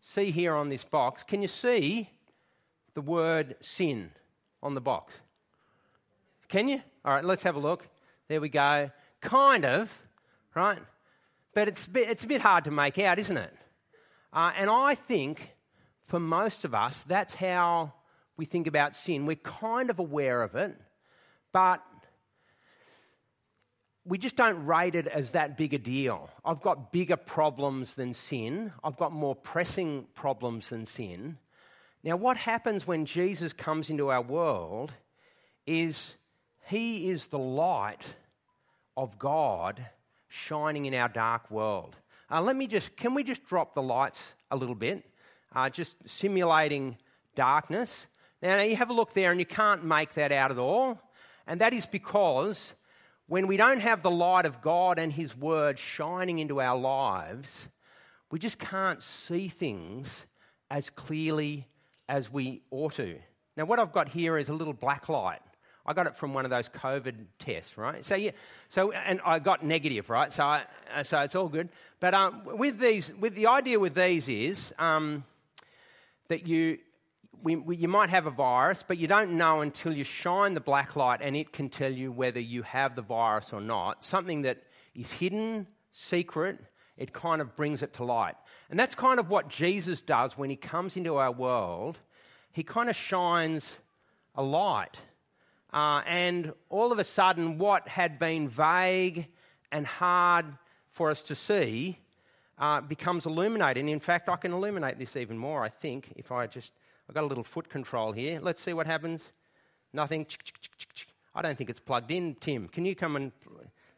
see 0.00 0.30
here 0.30 0.54
on 0.54 0.68
this 0.68 0.84
box. 0.84 1.22
Can 1.22 1.42
you 1.42 1.48
see 1.48 2.10
the 2.94 3.00
word 3.00 3.56
sin 3.60 4.10
on 4.62 4.74
the 4.74 4.80
box? 4.80 5.20
Can 6.48 6.68
you? 6.68 6.82
All 7.04 7.14
right, 7.14 7.24
let's 7.24 7.42
have 7.44 7.56
a 7.56 7.60
look. 7.60 7.88
There 8.28 8.40
we 8.40 8.48
go. 8.48 8.90
Kind 9.20 9.64
of, 9.64 9.90
right? 10.54 10.78
But 11.54 11.68
it's, 11.68 11.88
it's 11.94 12.24
a 12.24 12.26
bit 12.26 12.40
hard 12.40 12.64
to 12.64 12.70
make 12.70 12.98
out, 12.98 13.18
isn't 13.18 13.36
it? 13.36 13.52
Uh, 14.32 14.52
and 14.56 14.70
I 14.70 14.94
think 14.94 15.54
for 16.06 16.20
most 16.20 16.64
of 16.64 16.74
us, 16.74 17.02
that's 17.06 17.34
how 17.34 17.92
we 18.36 18.44
think 18.44 18.66
about 18.66 18.96
sin. 18.96 19.26
We're 19.26 19.36
kind 19.36 19.90
of 19.90 19.98
aware 19.98 20.42
of 20.42 20.54
it, 20.54 20.74
but 21.52 21.82
we 24.04 24.18
just 24.18 24.36
don't 24.36 24.66
rate 24.66 24.94
it 24.94 25.06
as 25.06 25.32
that 25.32 25.56
big 25.56 25.74
a 25.74 25.78
deal. 25.78 26.28
I've 26.44 26.60
got 26.60 26.92
bigger 26.92 27.16
problems 27.16 27.94
than 27.94 28.14
sin, 28.14 28.72
I've 28.82 28.96
got 28.96 29.12
more 29.12 29.36
pressing 29.36 30.06
problems 30.14 30.70
than 30.70 30.86
sin. 30.86 31.38
Now, 32.04 32.16
what 32.16 32.36
happens 32.36 32.84
when 32.84 33.06
Jesus 33.06 33.52
comes 33.52 33.88
into 33.88 34.10
our 34.10 34.22
world 34.22 34.92
is 35.66 36.14
he 36.68 37.10
is 37.10 37.28
the 37.28 37.38
light 37.38 38.04
of 38.96 39.18
God 39.20 39.86
shining 40.28 40.86
in 40.86 40.94
our 40.94 41.08
dark 41.08 41.48
world. 41.50 41.94
Uh, 42.28 42.40
let 42.40 42.56
me 42.56 42.66
just, 42.66 42.96
can 42.96 43.14
we 43.14 43.22
just 43.22 43.44
drop 43.44 43.74
the 43.74 43.82
lights 43.82 44.20
a 44.50 44.56
little 44.56 44.74
bit? 44.74 45.04
Uh, 45.54 45.70
just 45.70 45.94
simulating 46.06 46.96
darkness. 47.36 48.06
Now, 48.40 48.56
now, 48.56 48.62
you 48.62 48.74
have 48.74 48.90
a 48.90 48.94
look 48.94 49.12
there 49.14 49.30
and 49.30 49.38
you 49.38 49.46
can't 49.46 49.84
make 49.84 50.14
that 50.14 50.32
out 50.32 50.50
at 50.50 50.58
all. 50.58 50.98
And 51.46 51.60
that 51.60 51.72
is 51.72 51.86
because 51.86 52.74
when 53.32 53.46
we 53.46 53.56
don't 53.56 53.80
have 53.80 54.02
the 54.02 54.10
light 54.10 54.44
of 54.44 54.60
God 54.60 54.98
and 54.98 55.10
His 55.10 55.34
Word 55.34 55.78
shining 55.78 56.38
into 56.38 56.60
our 56.60 56.78
lives, 56.78 57.66
we 58.30 58.38
just 58.38 58.58
can't 58.58 59.02
see 59.02 59.48
things 59.48 60.26
as 60.70 60.90
clearly 60.90 61.66
as 62.10 62.30
we 62.30 62.60
ought 62.70 62.92
to. 62.96 63.18
Now, 63.56 63.64
what 63.64 63.78
I've 63.78 63.90
got 63.90 64.10
here 64.10 64.36
is 64.36 64.50
a 64.50 64.52
little 64.52 64.74
black 64.74 65.08
light. 65.08 65.40
I 65.86 65.94
got 65.94 66.06
it 66.06 66.14
from 66.14 66.34
one 66.34 66.44
of 66.44 66.50
those 66.50 66.68
COVID 66.68 67.14
tests, 67.38 67.78
right? 67.78 68.04
So 68.04 68.16
yeah, 68.16 68.32
so 68.68 68.92
and 68.92 69.18
I 69.24 69.38
got 69.38 69.64
negative, 69.64 70.10
right? 70.10 70.30
So 70.30 70.44
I, 70.44 70.64
uh, 70.94 71.02
so 71.02 71.20
it's 71.20 71.34
all 71.34 71.48
good. 71.48 71.70
But 72.00 72.12
um, 72.12 72.42
with 72.44 72.80
these, 72.80 73.14
with 73.18 73.34
the 73.34 73.46
idea 73.46 73.80
with 73.80 73.94
these 73.94 74.28
is 74.28 74.74
um, 74.78 75.24
that 76.28 76.46
you. 76.46 76.80
We, 77.42 77.56
we, 77.56 77.76
you 77.76 77.88
might 77.88 78.10
have 78.10 78.26
a 78.26 78.30
virus, 78.30 78.84
but 78.86 78.98
you 78.98 79.06
don't 79.06 79.32
know 79.32 79.62
until 79.62 79.92
you 79.92 80.04
shine 80.04 80.54
the 80.54 80.60
black 80.60 80.96
light 80.96 81.20
and 81.22 81.36
it 81.36 81.52
can 81.52 81.68
tell 81.68 81.92
you 81.92 82.12
whether 82.12 82.40
you 82.40 82.62
have 82.62 82.94
the 82.94 83.02
virus 83.02 83.52
or 83.52 83.60
not. 83.60 84.04
Something 84.04 84.42
that 84.42 84.62
is 84.94 85.10
hidden, 85.10 85.66
secret, 85.92 86.58
it 86.96 87.12
kind 87.12 87.40
of 87.40 87.56
brings 87.56 87.82
it 87.82 87.94
to 87.94 88.04
light. 88.04 88.34
And 88.70 88.78
that's 88.78 88.94
kind 88.94 89.18
of 89.18 89.28
what 89.28 89.48
Jesus 89.48 90.00
does 90.00 90.36
when 90.36 90.50
he 90.50 90.56
comes 90.56 90.96
into 90.96 91.16
our 91.16 91.32
world. 91.32 91.98
He 92.52 92.62
kind 92.62 92.88
of 92.88 92.96
shines 92.96 93.78
a 94.34 94.42
light 94.42 94.98
uh, 95.72 96.02
and 96.06 96.52
all 96.68 96.92
of 96.92 96.98
a 96.98 97.04
sudden, 97.04 97.56
what 97.56 97.88
had 97.88 98.18
been 98.18 98.48
vague 98.48 99.26
and 99.70 99.86
hard 99.86 100.46
for 100.90 101.10
us 101.10 101.22
to 101.22 101.34
see 101.34 101.98
uh, 102.58 102.80
becomes 102.82 103.24
illuminated. 103.24 103.80
And 103.80 103.88
in 103.88 104.00
fact, 104.00 104.28
I 104.28 104.36
can 104.36 104.52
illuminate 104.52 104.98
this 104.98 105.16
even 105.16 105.38
more, 105.38 105.64
I 105.64 105.70
think, 105.70 106.12
if 106.16 106.30
I 106.30 106.46
just. 106.46 106.72
I've 107.12 107.16
got 107.16 107.24
a 107.24 107.26
little 107.26 107.44
foot 107.44 107.68
control 107.68 108.12
here. 108.12 108.40
Let's 108.40 108.62
see 108.62 108.72
what 108.72 108.86
happens. 108.86 109.22
Nothing. 109.92 110.26
I 111.34 111.42
don't 111.42 111.58
think 111.58 111.68
it's 111.68 111.78
plugged 111.78 112.10
in, 112.10 112.36
Tim. 112.36 112.68
Can 112.68 112.86
you 112.86 112.96
come 112.96 113.16
and 113.16 113.32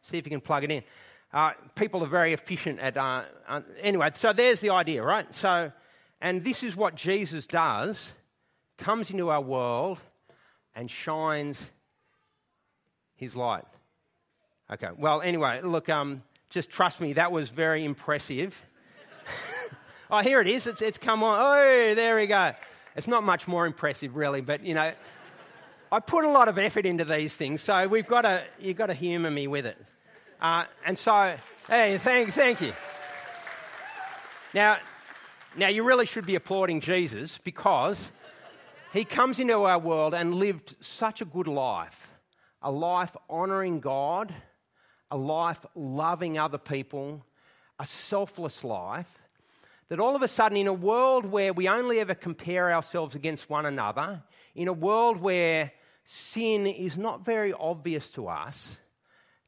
see 0.01 0.17
if 0.17 0.25
you 0.25 0.31
can 0.31 0.41
plug 0.41 0.65
it 0.65 0.71
in? 0.71 0.83
Uh, 1.31 1.51
people 1.75 2.03
are 2.03 2.07
very 2.07 2.33
efficient 2.33 2.77
at. 2.81 2.97
Uh, 2.97 3.21
uh, 3.47 3.61
anyway, 3.81 4.09
so 4.15 4.33
there's 4.33 4.59
the 4.59 4.71
idea, 4.71 5.01
right? 5.01 5.33
So, 5.33 5.71
and 6.19 6.43
this 6.43 6.61
is 6.61 6.75
what 6.75 6.95
Jesus 6.95 7.47
does 7.47 8.05
comes 8.77 9.09
into 9.11 9.29
our 9.29 9.39
world 9.39 9.99
and 10.75 10.91
shines 10.91 11.69
his 13.15 13.33
light. 13.33 13.63
Okay, 14.69 14.89
well, 14.97 15.21
anyway, 15.21 15.61
look, 15.63 15.87
um, 15.87 16.21
just 16.49 16.69
trust 16.69 16.99
me, 16.99 17.13
that 17.13 17.31
was 17.31 17.47
very 17.47 17.85
impressive. 17.85 18.61
oh, 20.11 20.19
here 20.19 20.41
it 20.41 20.47
is. 20.47 20.67
It's, 20.67 20.81
it's 20.81 20.97
come 20.97 21.23
on. 21.23 21.39
Oh, 21.39 21.95
there 21.95 22.17
we 22.17 22.27
go. 22.27 22.51
It's 22.95 23.07
not 23.07 23.23
much 23.23 23.47
more 23.47 23.65
impressive, 23.65 24.15
really, 24.15 24.41
but 24.41 24.65
you 24.65 24.73
know, 24.73 24.91
I 25.91 25.99
put 25.99 26.25
a 26.25 26.29
lot 26.29 26.47
of 26.47 26.57
effort 26.57 26.85
into 26.85 27.05
these 27.05 27.35
things, 27.35 27.61
so 27.61 27.87
we've 27.87 28.07
got 28.07 28.21
to, 28.21 28.43
you've 28.59 28.77
got 28.77 28.87
to 28.87 28.93
humour 28.93 29.31
me 29.31 29.47
with 29.47 29.65
it. 29.65 29.77
Uh, 30.41 30.65
and 30.85 30.97
so, 30.97 31.35
hey, 31.67 31.97
thank, 31.97 32.33
thank 32.33 32.61
you. 32.61 32.73
Now, 34.53 34.77
now, 35.57 35.69
you 35.69 35.83
really 35.83 36.05
should 36.05 36.25
be 36.25 36.35
applauding 36.35 36.81
Jesus 36.81 37.39
because 37.43 38.11
he 38.91 39.05
comes 39.05 39.39
into 39.39 39.63
our 39.63 39.79
world 39.79 40.13
and 40.13 40.35
lived 40.35 40.75
such 40.81 41.21
a 41.21 41.25
good 41.25 41.47
life 41.47 42.07
a 42.61 42.71
life 42.71 43.15
honouring 43.29 43.79
God, 43.79 44.33
a 45.11 45.17
life 45.17 45.63
loving 45.75 46.39
other 46.39 46.57
people, 46.57 47.23
a 47.79 47.85
selfless 47.85 48.63
life. 48.63 49.19
That 49.89 49.99
all 49.99 50.15
of 50.15 50.23
a 50.23 50.27
sudden, 50.27 50.57
in 50.57 50.67
a 50.67 50.73
world 50.73 51.25
where 51.25 51.53
we 51.53 51.67
only 51.67 51.99
ever 51.99 52.15
compare 52.15 52.73
ourselves 52.73 53.15
against 53.15 53.49
one 53.49 53.65
another, 53.65 54.23
in 54.55 54.67
a 54.67 54.73
world 54.73 55.21
where 55.21 55.71
sin 56.03 56.65
is 56.65 56.97
not 56.97 57.25
very 57.25 57.53
obvious 57.53 58.09
to 58.11 58.27
us, 58.27 58.77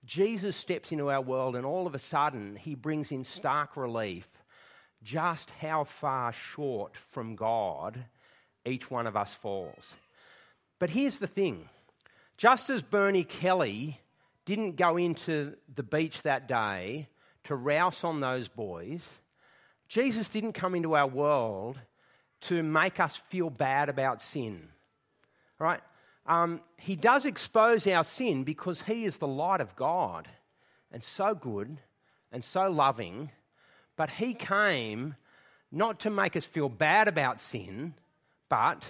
Jesus 0.06 0.56
steps 0.56 0.91
into 0.91 1.10
our 1.10 1.22
world 1.22 1.56
and 1.56 1.65
all 1.65 1.86
of 1.86 1.94
a 1.94 2.00
sudden 2.00 2.56
he 2.56 2.75
brings 2.75 3.12
in 3.12 3.24
stark 3.24 3.75
relief 3.75 4.27
just 5.03 5.51
how 5.51 5.84
far 5.84 6.32
short 6.32 6.96
from 6.96 7.36
God 7.36 8.06
each 8.65 8.89
one 8.89 9.08
of 9.08 9.15
us 9.15 9.34
falls. 9.34 9.94
But 10.79 10.91
here's 10.91 11.20
the 11.20 11.27
thing 11.27 11.70
just 12.38 12.70
as 12.70 12.82
Bernie 12.82 13.24
Kelly 13.24 14.00
didn't 14.46 14.75
go 14.77 14.98
into 14.98 15.56
the 15.74 15.84
beach 15.84 16.22
that 16.22 16.48
day 16.48 17.10
to 17.46 17.56
rouse 17.56 18.03
on 18.03 18.20
those 18.20 18.48
boys, 18.48 19.01
Jesus 19.88 20.29
didn't 20.29 20.53
come 20.53 20.75
into 20.75 20.96
our 20.96 21.08
world 21.08 21.79
to 22.41 22.62
make 22.63 23.00
us 23.00 23.15
feel 23.29 23.50
bad 23.50 23.89
about 23.89 24.22
sin. 24.22 24.70
Right? 25.60 25.82
Um, 26.25 26.62
he 26.77 26.96
does 26.96 27.25
expose 27.25 27.88
our 27.88 28.03
sin 28.03 28.44
because 28.44 28.82
he 28.82 29.06
is 29.06 29.17
the 29.17 29.27
light 29.27 29.62
of 29.62 29.75
God 29.75 30.27
and 30.91 31.03
so 31.03 31.34
good 31.34 31.79
and 32.32 32.44
so 32.44 32.70
loving. 32.70 33.32
But 33.96 34.10
he 34.12 34.34
came 34.34 35.15
not 35.72 36.01
to 36.01 36.10
make 36.10 36.36
us 36.36 36.46
feel 36.46 36.70
bad 36.70 37.08
about 37.08 37.39
sin, 37.39 37.94
but 38.50 38.84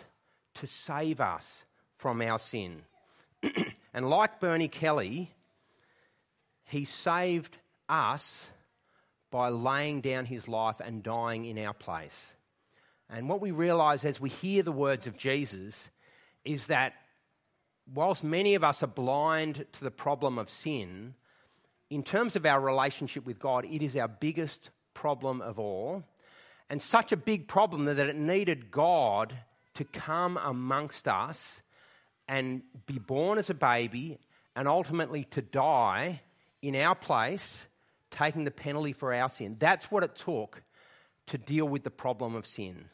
to 0.56 0.68
save 0.68 1.22
us 1.22 1.64
from 1.98 2.22
our 2.22 2.40
sin. 2.40 2.82
and 3.94 4.10
like 4.10 4.40
Bernie 4.40 4.68
Kelly, 4.68 5.32
he 6.66 6.86
saved 6.86 7.58
us 7.88 8.48
by 9.32 9.50
laying 9.50 10.02
down 10.02 10.26
his 10.26 10.48
life 10.48 10.80
and 10.84 11.04
dying 11.04 11.46
in 11.46 11.58
our 11.60 11.74
place. 11.74 12.34
And 13.10 13.30
what 13.30 13.42
we 13.42 13.52
realize 13.52 14.04
as 14.06 14.20
we 14.20 14.30
hear 14.30 14.64
the 14.64 14.72
words 14.72 15.08
of 15.08 15.18
Jesus 15.18 15.90
is 16.44 16.68
that 16.68 16.94
whilst 17.94 18.24
many 18.24 18.56
of 18.56 18.64
us 18.64 18.84
are 18.84 18.88
blind 18.88 19.66
to 19.74 19.84
the 19.84 19.92
problem 19.92 20.38
of 20.38 20.50
sin, 20.50 21.16
in 21.90 22.04
terms 22.04 22.36
of 22.36 22.46
our 22.46 22.60
relationship 22.60 23.26
with 23.26 23.40
God, 23.40 23.66
it 23.66 23.82
is 23.82 23.96
our 23.96 24.08
biggest 24.08 24.70
problem 24.94 25.42
of 25.42 25.58
all. 25.58 26.04
And 26.70 26.82
such 26.82 27.12
a 27.14 27.18
big 27.18 27.48
problem 27.48 27.86
that 27.86 27.98
it 27.98 28.16
needed 28.18 28.72
God 28.72 29.34
to 29.76 29.86
come 29.86 30.38
amongst 30.38 31.08
us 31.08 31.62
and 32.28 32.62
be 32.86 33.00
born 33.00 33.38
as 33.38 33.50
a 33.50 33.54
baby 33.54 34.18
and 34.56 34.68
ultimately 34.68 35.24
to 35.32 35.42
die 35.42 36.22
in 36.62 36.76
our 36.76 36.96
place, 36.96 37.68
taking 38.18 38.46
the 38.46 38.52
penalty 38.52 38.94
for 38.94 39.14
our 39.14 39.30
sin. 39.30 39.56
That's 39.60 39.92
what 39.92 40.04
it 40.04 40.16
took 40.16 40.64
to 41.28 41.38
deal 41.38 41.66
with 41.68 41.84
the 41.84 41.92
problem 41.92 42.36
of 42.36 42.48
sin. 42.48 42.86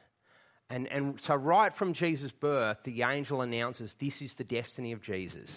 And, 0.69 0.87
and 0.87 1.19
so, 1.19 1.35
right 1.35 1.73
from 1.73 1.93
Jesus' 1.93 2.31
birth, 2.31 2.83
the 2.83 3.03
angel 3.03 3.41
announces 3.41 3.93
this 3.93 4.21
is 4.21 4.33
the 4.33 4.43
destiny 4.43 4.91
of 4.91 5.01
Jesus. 5.01 5.49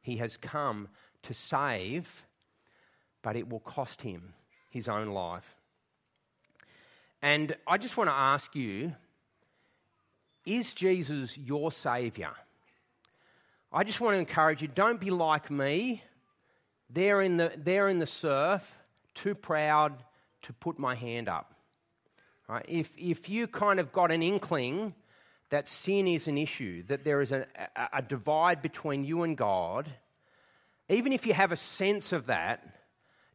He 0.00 0.16
has 0.18 0.36
come 0.36 0.88
to 1.22 1.34
save, 1.34 2.24
but 3.22 3.36
it 3.36 3.48
will 3.48 3.60
cost 3.60 4.02
him 4.02 4.32
his 4.70 4.88
own 4.88 5.08
life. 5.08 5.56
And 7.20 7.56
I 7.66 7.76
just 7.78 7.96
want 7.96 8.08
to 8.08 8.14
ask 8.14 8.54
you 8.54 8.94
is 10.46 10.72
Jesus 10.72 11.36
your 11.36 11.70
Saviour? 11.70 12.32
I 13.72 13.84
just 13.84 14.00
want 14.00 14.14
to 14.14 14.18
encourage 14.18 14.62
you 14.62 14.68
don't 14.68 14.98
be 14.98 15.10
like 15.10 15.50
me, 15.50 16.02
there 16.88 17.20
in 17.20 17.36
the, 17.36 17.52
there 17.56 17.88
in 17.88 17.98
the 17.98 18.06
surf, 18.06 18.74
too 19.14 19.34
proud 19.34 20.02
to 20.42 20.52
put 20.52 20.78
my 20.78 20.94
hand 20.94 21.28
up. 21.28 21.54
Right? 22.48 22.64
If, 22.68 22.90
if 22.98 23.28
you 23.28 23.46
kind 23.46 23.78
of 23.78 23.92
got 23.92 24.10
an 24.10 24.22
inkling 24.22 24.94
that 25.50 25.68
sin 25.68 26.08
is 26.08 26.26
an 26.28 26.38
issue, 26.38 26.82
that 26.84 27.04
there 27.04 27.20
is 27.20 27.32
a, 27.32 27.46
a, 27.76 27.98
a 27.98 28.02
divide 28.02 28.62
between 28.62 29.04
you 29.04 29.22
and 29.22 29.36
God, 29.36 29.90
even 30.88 31.12
if 31.12 31.26
you 31.26 31.34
have 31.34 31.52
a 31.52 31.56
sense 31.56 32.12
of 32.12 32.26
that, 32.26 32.64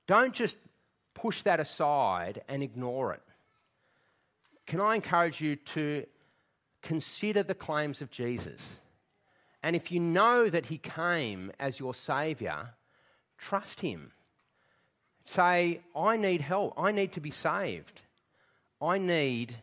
don't 0.08 0.34
just 0.34 0.58
push 1.14 1.42
that 1.44 1.60
aside 1.60 2.42
and 2.48 2.62
ignore 2.62 3.14
it. 3.14 3.22
Can 4.68 4.82
I 4.82 4.96
encourage 4.96 5.42
you 5.42 5.56
to 5.56 6.06
consider 6.82 7.44
the 7.44 7.56
claims 7.56 8.02
of 8.02 8.12
Jesus? 8.12 8.62
And 9.64 9.76
if 9.76 9.92
you 9.92 10.00
know 10.00 10.50
that 10.50 10.68
he 10.68 10.78
came 10.78 11.52
as 11.60 11.80
your 11.80 11.94
Saviour, 11.94 12.76
trust 13.38 13.82
him. 13.82 14.12
Say, 15.26 15.82
I 15.96 16.18
need 16.18 16.42
help. 16.42 16.74
I 16.78 16.92
need 16.92 17.14
to 17.14 17.20
be 17.20 17.32
saved. 17.32 18.02
I 18.82 18.98
need 18.98 19.56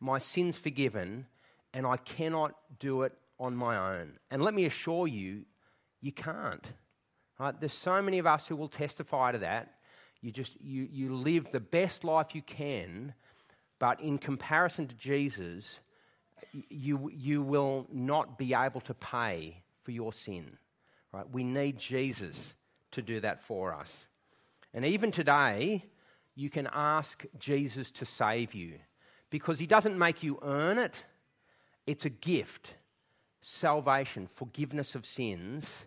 my 0.00 0.18
sins 0.18 0.58
forgiven, 0.58 1.26
and 1.72 1.86
I 1.86 1.96
cannot 1.96 2.54
do 2.78 3.02
it 3.02 3.12
on 3.38 3.56
my 3.56 3.96
own. 3.96 4.12
And 4.30 4.42
let 4.42 4.54
me 4.54 4.66
assure 4.66 5.06
you, 5.06 5.42
you 6.00 6.12
can't. 6.12 6.66
Right? 7.38 7.58
There's 7.58 7.72
so 7.72 8.00
many 8.02 8.18
of 8.18 8.26
us 8.26 8.46
who 8.46 8.56
will 8.56 8.68
testify 8.68 9.32
to 9.32 9.38
that. 9.38 9.72
You 10.20 10.32
just 10.32 10.60
you, 10.60 10.88
you 10.90 11.14
live 11.14 11.50
the 11.50 11.60
best 11.60 12.02
life 12.04 12.34
you 12.34 12.42
can, 12.42 13.14
but 13.78 14.00
in 14.00 14.18
comparison 14.18 14.86
to 14.88 14.94
Jesus, 14.96 15.78
you, 16.68 17.10
you 17.14 17.42
will 17.42 17.86
not 17.92 18.38
be 18.38 18.54
able 18.54 18.80
to 18.82 18.94
pay 18.94 19.62
for 19.82 19.90
your 19.90 20.12
sin. 20.12 20.56
Right? 21.12 21.28
We 21.30 21.44
need 21.44 21.78
Jesus 21.78 22.54
to 22.92 23.02
do 23.02 23.20
that 23.20 23.42
for 23.42 23.74
us. 23.74 23.94
And 24.76 24.84
even 24.84 25.10
today, 25.10 25.82
you 26.34 26.50
can 26.50 26.68
ask 26.70 27.24
Jesus 27.38 27.90
to 27.92 28.04
save 28.04 28.54
you 28.54 28.74
because 29.30 29.58
he 29.58 29.66
doesn't 29.66 29.98
make 29.98 30.22
you 30.22 30.38
earn 30.42 30.78
it, 30.78 31.02
it's 31.86 32.04
a 32.04 32.10
gift 32.10 32.74
salvation, 33.40 34.26
forgiveness 34.26 34.94
of 34.94 35.06
sins, 35.06 35.86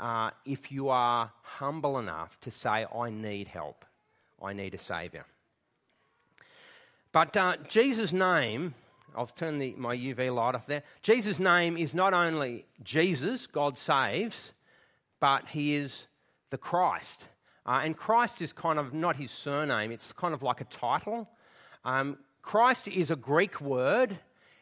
uh, 0.00 0.30
if 0.44 0.72
you 0.72 0.88
are 0.88 1.30
humble 1.42 1.98
enough 1.98 2.40
to 2.40 2.50
say, 2.50 2.86
I 2.92 3.10
need 3.10 3.48
help, 3.48 3.84
I 4.42 4.54
need 4.54 4.74
a 4.74 4.78
Saviour. 4.78 5.24
But 7.12 7.36
uh, 7.36 7.56
Jesus' 7.68 8.12
name, 8.12 8.74
I'll 9.14 9.26
turn 9.26 9.58
the, 9.58 9.74
my 9.76 9.94
UV 9.94 10.34
light 10.34 10.54
off 10.54 10.66
there. 10.66 10.82
Jesus' 11.02 11.38
name 11.38 11.76
is 11.76 11.94
not 11.94 12.12
only 12.14 12.64
Jesus, 12.82 13.46
God 13.46 13.78
saves, 13.78 14.52
but 15.20 15.48
he 15.48 15.76
is 15.76 16.06
the 16.50 16.58
Christ. 16.58 17.26
Uh, 17.66 17.80
and 17.82 17.96
Christ 17.96 18.40
is 18.40 18.52
kind 18.52 18.78
of 18.78 18.94
not 18.94 19.16
his 19.16 19.32
surname, 19.32 19.90
it's 19.90 20.12
kind 20.12 20.32
of 20.32 20.42
like 20.42 20.60
a 20.60 20.64
title. 20.64 21.28
Um, 21.84 22.18
Christ 22.40 22.86
is 22.86 23.10
a 23.10 23.16
Greek 23.16 23.60
word, 23.60 24.16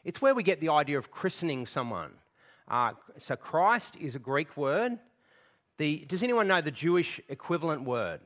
it's 0.04 0.22
where 0.22 0.34
we 0.34 0.42
get 0.42 0.60
the 0.60 0.70
idea 0.70 0.98
of 0.98 1.10
christening 1.10 1.66
someone. 1.66 2.12
Uh, 2.66 2.92
so 3.18 3.36
Christ 3.36 3.96
is 3.96 4.16
a 4.16 4.18
Greek 4.18 4.56
word. 4.56 4.98
The, 5.76 6.04
does 6.06 6.22
anyone 6.22 6.48
know 6.48 6.60
the 6.60 6.70
Jewish 6.70 7.20
equivalent 7.28 7.82
word? 7.82 8.20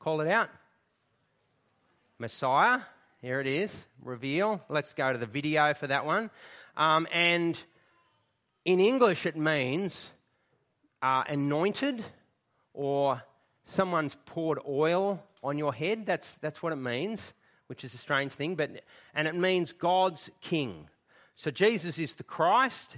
Call 0.00 0.20
it 0.20 0.28
out. 0.28 0.48
Messiah. 2.18 2.80
Here 3.20 3.40
it 3.40 3.46
is. 3.46 3.74
Reveal. 4.02 4.62
Let's 4.68 4.94
go 4.94 5.12
to 5.12 5.18
the 5.18 5.26
video 5.26 5.74
for 5.74 5.86
that 5.86 6.04
one. 6.04 6.30
Um, 6.76 7.06
and 7.12 7.58
in 8.64 8.80
English, 8.80 9.26
it 9.26 9.36
means 9.36 10.00
uh, 11.02 11.24
anointed 11.28 12.04
or 12.72 13.22
someone's 13.64 14.16
poured 14.26 14.58
oil 14.68 15.22
on 15.42 15.58
your 15.58 15.74
head. 15.74 16.06
That's, 16.06 16.34
that's 16.36 16.62
what 16.62 16.72
it 16.72 16.76
means, 16.76 17.32
which 17.66 17.84
is 17.84 17.94
a 17.94 17.98
strange 17.98 18.32
thing. 18.32 18.54
But, 18.54 18.82
and 19.14 19.26
it 19.26 19.34
means 19.34 19.72
God's 19.72 20.30
king. 20.40 20.88
So 21.34 21.50
Jesus 21.50 21.98
is 21.98 22.14
the 22.14 22.24
Christ, 22.24 22.96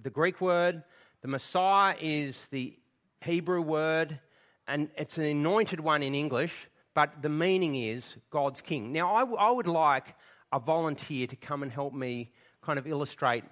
the 0.00 0.10
Greek 0.10 0.40
word. 0.40 0.82
The 1.22 1.28
Messiah 1.28 1.96
is 2.00 2.46
the 2.50 2.76
Hebrew 3.22 3.60
word. 3.60 4.18
And 4.66 4.88
it's 4.96 5.18
an 5.18 5.24
anointed 5.24 5.80
one 5.80 6.02
in 6.02 6.14
English, 6.14 6.68
but 6.94 7.20
the 7.20 7.28
meaning 7.28 7.76
is 7.76 8.16
God's 8.30 8.62
king. 8.62 8.92
Now, 8.92 9.14
I, 9.14 9.20
w- 9.20 9.36
I 9.38 9.50
would 9.50 9.66
like 9.66 10.14
a 10.52 10.58
volunteer 10.58 11.26
to 11.26 11.36
come 11.36 11.62
and 11.62 11.70
help 11.70 11.92
me 11.92 12.30
kind 12.62 12.78
of 12.78 12.86
illustrate 12.86 13.44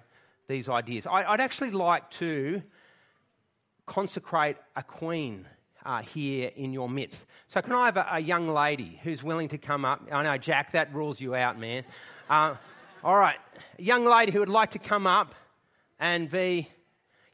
these 0.47 0.69
ideas. 0.69 1.05
I, 1.05 1.23
I'd 1.23 1.39
actually 1.39 1.69
like 1.69 2.09
to 2.11 2.63
consecrate 3.85 4.57
a 4.75 4.81
queen 4.81 5.45
uh, 5.85 6.01
here 6.01 6.51
in 6.55 6.73
your 6.73 6.89
midst. 6.89 7.25
So, 7.47 7.61
can 7.61 7.73
I 7.73 7.85
have 7.85 7.97
a, 7.97 8.07
a, 8.11 8.19
young 8.19 8.47
lady 8.47 8.99
who's 9.03 9.23
willing 9.23 9.49
to 9.49 9.57
come 9.57 9.85
up? 9.85 10.01
I 10.11 10.23
know, 10.23 10.37
Jack, 10.37 10.71
that 10.71 10.93
rules 10.93 11.19
you 11.19 11.35
out, 11.35 11.59
man. 11.59 11.83
Uh, 12.29 12.55
all 13.03 13.17
right, 13.17 13.37
a 13.77 13.81
young 13.81 14.05
lady 14.05 14.31
who 14.31 14.39
would 14.39 14.49
like 14.49 14.71
to 14.71 14.79
come 14.79 15.05
up 15.05 15.35
and 15.99 16.29
be. 16.29 16.69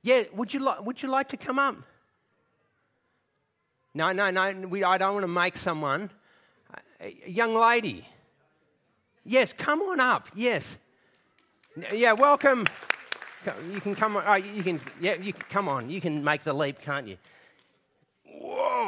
Yeah, 0.01 0.23
would 0.33 0.53
you, 0.53 0.65
li- 0.65 0.77
would 0.81 1.01
you 1.01 1.09
like 1.09 1.29
to 1.29 1.38
come 1.38 1.59
up? 1.59 1.75
No, 3.93 4.12
no, 4.12 4.29
no, 4.31 4.67
we, 4.67 4.83
I 4.83 4.97
don't 4.97 5.13
want 5.13 5.23
to 5.23 5.27
make 5.27 5.57
someone. 5.57 6.09
A 7.01 7.15
young 7.27 7.53
lady. 7.55 8.05
Yes, 9.25 9.53
come 9.53 9.81
on 9.81 9.99
up. 9.99 10.29
Yes. 10.35 10.77
Yeah, 11.93 12.13
welcome. 12.13 12.65
You 13.71 13.79
can 13.79 13.95
come. 13.95 14.17
Uh, 14.17 14.35
you 14.35 14.63
can. 14.63 14.81
Yeah, 14.99 15.15
you 15.15 15.33
can, 15.33 15.43
come 15.49 15.69
on. 15.69 15.89
You 15.89 16.01
can 16.01 16.23
make 16.23 16.43
the 16.43 16.53
leap, 16.53 16.81
can't 16.81 17.07
you? 17.07 17.17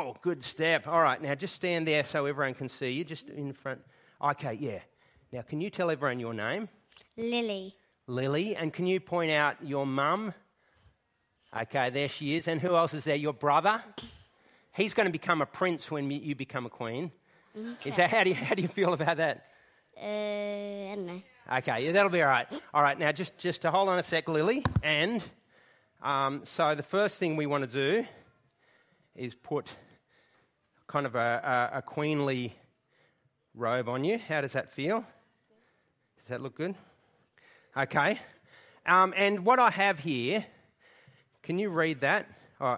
Whoa, 0.02 0.18
good 0.24 0.44
step. 0.44 0.88
All 0.88 1.00
right, 1.00 1.22
now 1.22 1.36
just 1.36 1.54
stand 1.54 1.86
there 1.86 2.04
so 2.04 2.26
everyone 2.26 2.56
can 2.56 2.68
see 2.68 2.90
you, 2.90 3.04
just 3.04 3.30
in 3.30 3.54
front. 3.54 3.82
Okay, 4.20 4.58
yeah. 4.60 4.80
Now, 5.32 5.44
can 5.44 5.62
you 5.62 5.70
tell 5.70 5.92
everyone 5.92 6.20
your 6.20 6.34
name? 6.34 6.70
Lily. 7.16 7.76
Lily. 8.08 8.56
And 8.56 8.74
can 8.74 8.88
you 8.88 9.00
point 9.00 9.30
out 9.30 9.58
your 9.64 9.86
mum? 9.86 10.34
Okay, 11.56 11.92
there 11.92 12.10
she 12.10 12.36
is. 12.36 12.48
And 12.48 12.60
who 12.60 12.76
else 12.76 12.96
is 12.96 13.04
there? 13.04 13.16
Your 13.16 13.34
brother? 13.34 13.84
He's 14.74 14.96
going 14.96 15.06
to 15.06 15.12
become 15.12 15.40
a 15.40 15.46
prince 15.46 15.92
when 15.92 16.10
you 16.10 16.34
become 16.34 16.66
a 16.66 16.72
queen. 16.72 17.12
Okay. 17.56 17.92
Is 17.92 17.98
that 17.98 18.10
how 18.10 18.24
do 18.24 18.32
you, 18.32 18.36
how 18.36 18.56
do 18.56 18.64
you 18.64 18.70
feel 18.70 18.94
about 18.94 19.18
that? 19.18 19.46
Uh, 19.96 20.02
I 20.04 20.94
don't 20.96 21.06
know. 21.06 21.22
Okay, 21.58 21.86
yeah, 21.86 21.92
that'll 21.92 22.10
be 22.10 22.24
all 22.24 22.30
right. 22.30 22.48
All 22.74 22.82
right, 22.82 22.98
now 22.98 23.12
just 23.12 23.38
just 23.38 23.62
to 23.62 23.70
hold 23.70 23.88
on 23.88 24.00
a 24.00 24.04
sec, 24.04 24.28
Lily. 24.28 24.64
And 24.82 25.24
um, 26.02 26.42
so 26.46 26.74
the 26.74 26.82
first 26.82 27.20
thing 27.20 27.36
we 27.36 27.46
want 27.46 27.70
to 27.70 28.02
do 28.02 28.08
is 29.16 29.36
put 29.36 29.68
kind 30.92 31.06
of 31.06 31.16
a, 31.16 31.70
a, 31.74 31.78
a 31.78 31.82
queenly 31.82 32.54
robe 33.56 33.88
on 33.88 34.04
you. 34.04 34.18
How 34.18 34.42
does 34.42 34.52
that 34.52 34.74
feel? 34.74 35.06
Does 36.18 36.28
that 36.28 36.42
look 36.42 36.56
good? 36.56 36.76
Okay. 37.78 38.20
Um, 38.86 39.14
and 39.16 39.46
what 39.46 39.58
I 39.58 39.70
have 39.70 40.00
here, 40.00 40.46
can 41.44 41.58
you 41.58 41.70
read 41.70 42.02
that? 42.02 42.28
Oh, 42.60 42.78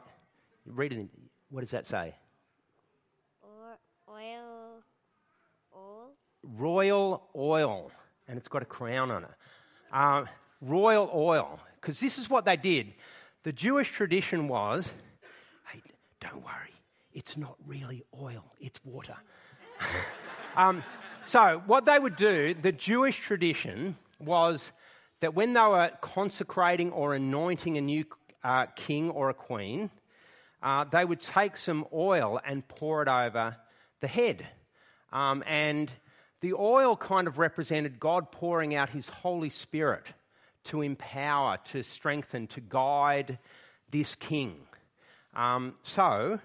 read 0.68 0.94
it. 0.94 1.08
What 1.50 1.62
does 1.62 1.72
that 1.72 1.88
say? 1.88 2.14
Oil, 3.44 4.84
oil. 5.68 6.12
Royal 6.44 7.24
oil, 7.36 7.92
and 8.28 8.38
it's 8.38 8.48
got 8.48 8.62
a 8.62 8.66
crown 8.66 9.10
on 9.10 9.24
it. 9.24 9.30
Uh, 9.92 10.26
royal 10.62 11.10
oil, 11.16 11.60
because 11.82 12.00
this 12.00 12.20
is 12.20 12.30
what 12.30 12.46
they 12.46 12.58
did. 12.58 12.94
The 13.42 13.52
Jewish 13.52 13.90
tradition 13.90 14.48
was 14.48 14.88
hey, 15.72 15.82
don't 16.20 16.44
worry, 16.44 16.74
it's 17.14 17.38
not 17.38 17.56
really 17.66 18.04
oil, 18.20 18.54
it's 18.60 18.80
water. 18.84 19.16
um, 20.56 20.84
so, 21.22 21.62
what 21.66 21.86
they 21.86 21.98
would 21.98 22.16
do, 22.16 22.54
the 22.54 22.72
Jewish 22.72 23.18
tradition 23.20 23.98
was 24.20 24.72
that 25.22 25.34
when 25.34 25.54
they 25.54 25.62
were 25.62 25.92
consecrating 26.02 26.92
or 26.92 27.14
anointing 27.14 27.78
a 27.78 27.82
new 27.82 28.06
a 28.44 28.68
king 28.76 29.10
or 29.10 29.30
a 29.30 29.34
queen, 29.34 29.90
uh, 30.62 30.84
they 30.86 31.06
would 31.06 31.22
take 31.22 31.58
some 31.58 31.86
oil 31.94 32.40
and 32.46 32.68
pour 32.68 33.02
it 33.02 33.08
over 33.08 33.56
the 34.02 34.08
head. 34.08 34.46
Um, 35.12 35.44
and 35.48 35.90
the 36.42 36.54
oil 36.54 36.98
kind 36.98 37.28
of 37.28 37.38
represented 37.38 38.00
God 38.00 38.32
pouring 38.32 38.76
out 38.76 38.90
his 38.90 39.08
Holy 39.08 39.50
Spirit 39.50 40.06
to 40.66 40.82
empower, 40.82 41.58
to 41.66 41.84
strengthen, 41.84 42.48
to 42.48 42.62
guide 42.62 43.40
this 43.92 44.16
king. 44.16 44.56
Um, 45.36 45.76
so, 45.84 46.40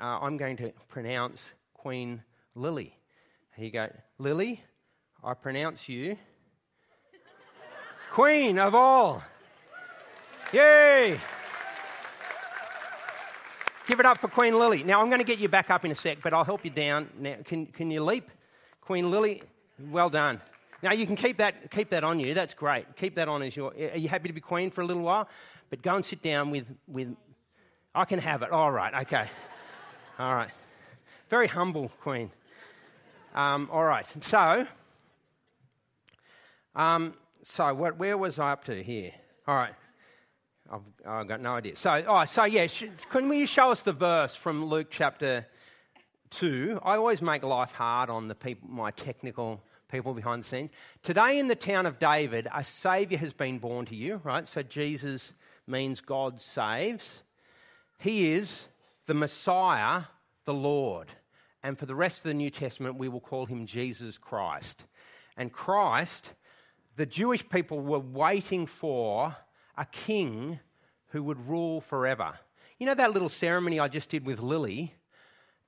uh, 0.00 0.18
I'm 0.20 0.36
going 0.36 0.56
to 0.58 0.72
pronounce 0.88 1.50
Queen 1.74 2.22
Lily. 2.54 2.94
Here 3.56 3.64
you 3.64 3.70
go. 3.70 3.88
Lily, 4.18 4.62
I 5.24 5.34
pronounce 5.34 5.88
you 5.88 6.16
Queen 8.12 8.58
of 8.58 8.74
all. 8.74 9.22
Yay! 10.52 11.18
Give 13.86 14.00
it 14.00 14.06
up 14.06 14.18
for 14.18 14.28
Queen 14.28 14.58
Lily. 14.58 14.82
Now, 14.82 15.00
I'm 15.00 15.08
going 15.08 15.20
to 15.20 15.26
get 15.26 15.38
you 15.38 15.48
back 15.48 15.70
up 15.70 15.84
in 15.84 15.90
a 15.90 15.94
sec, 15.94 16.18
but 16.22 16.32
I'll 16.32 16.44
help 16.44 16.64
you 16.64 16.70
down. 16.70 17.08
Now, 17.18 17.36
can, 17.44 17.66
can 17.66 17.90
you 17.90 18.04
leap? 18.04 18.30
Queen 18.80 19.10
Lily, 19.10 19.42
well 19.90 20.10
done. 20.10 20.40
Now, 20.82 20.92
you 20.92 21.06
can 21.06 21.16
keep 21.16 21.38
that, 21.38 21.70
keep 21.70 21.90
that 21.90 22.04
on 22.04 22.20
you. 22.20 22.34
That's 22.34 22.54
great. 22.54 22.84
Keep 22.96 23.16
that 23.16 23.28
on 23.28 23.42
as 23.42 23.56
your. 23.56 23.72
Are 23.72 23.96
you 23.96 24.08
happy 24.08 24.28
to 24.28 24.34
be 24.34 24.40
queen 24.40 24.70
for 24.70 24.82
a 24.82 24.84
little 24.84 25.02
while? 25.02 25.28
But 25.70 25.82
go 25.82 25.94
and 25.94 26.04
sit 26.04 26.22
down 26.22 26.50
with. 26.50 26.66
with 26.86 27.16
I 27.94 28.04
can 28.04 28.20
have 28.20 28.42
it. 28.42 28.52
All 28.52 28.70
right, 28.70 29.02
okay. 29.02 29.28
All 30.18 30.34
right. 30.34 30.50
Very 31.30 31.46
humble 31.46 31.92
queen. 32.00 32.32
Um, 33.36 33.68
all 33.70 33.84
right. 33.84 34.04
So, 34.20 34.66
um, 36.74 37.14
so 37.44 37.72
what, 37.72 37.98
where 37.98 38.18
was 38.18 38.40
I 38.40 38.50
up 38.50 38.64
to 38.64 38.82
here? 38.82 39.12
All 39.46 39.54
right. 39.54 39.74
I've, 40.72 40.80
I've 41.06 41.28
got 41.28 41.40
no 41.40 41.54
idea. 41.54 41.76
So, 41.76 42.02
oh, 42.04 42.24
so 42.24 42.42
yeah, 42.42 42.66
sh- 42.66 42.88
can 43.10 43.32
you 43.32 43.46
show 43.46 43.70
us 43.70 43.82
the 43.82 43.92
verse 43.92 44.34
from 44.34 44.64
Luke 44.64 44.88
chapter 44.90 45.46
2? 46.30 46.80
I 46.82 46.96
always 46.96 47.22
make 47.22 47.44
life 47.44 47.70
hard 47.70 48.10
on 48.10 48.26
the 48.26 48.34
people, 48.34 48.68
my 48.68 48.90
technical 48.90 49.62
people 49.88 50.14
behind 50.14 50.42
the 50.42 50.48
scenes. 50.48 50.70
Today 51.04 51.38
in 51.38 51.46
the 51.46 51.54
town 51.54 51.86
of 51.86 52.00
David, 52.00 52.48
a 52.52 52.64
Saviour 52.64 53.20
has 53.20 53.32
been 53.32 53.60
born 53.60 53.86
to 53.86 53.94
you, 53.94 54.20
right? 54.24 54.48
So 54.48 54.64
Jesus 54.64 55.32
means 55.68 56.00
God 56.00 56.40
saves. 56.40 57.22
He 58.00 58.32
is 58.32 58.64
the 59.08 59.14
Messiah, 59.14 60.02
the 60.44 60.54
Lord. 60.54 61.08
And 61.62 61.78
for 61.78 61.86
the 61.86 61.94
rest 61.94 62.18
of 62.18 62.24
the 62.24 62.34
New 62.34 62.50
Testament, 62.50 62.98
we 62.98 63.08
will 63.08 63.20
call 63.20 63.46
him 63.46 63.64
Jesus 63.64 64.18
Christ. 64.18 64.84
And 65.34 65.50
Christ, 65.50 66.34
the 66.96 67.06
Jewish 67.06 67.48
people 67.48 67.80
were 67.80 67.98
waiting 67.98 68.66
for 68.66 69.34
a 69.78 69.86
king 69.86 70.60
who 71.08 71.22
would 71.22 71.48
rule 71.48 71.80
forever. 71.80 72.38
You 72.78 72.86
know 72.86 72.94
that 72.94 73.12
little 73.12 73.30
ceremony 73.30 73.80
I 73.80 73.88
just 73.88 74.10
did 74.10 74.26
with 74.26 74.40
Lily? 74.40 74.92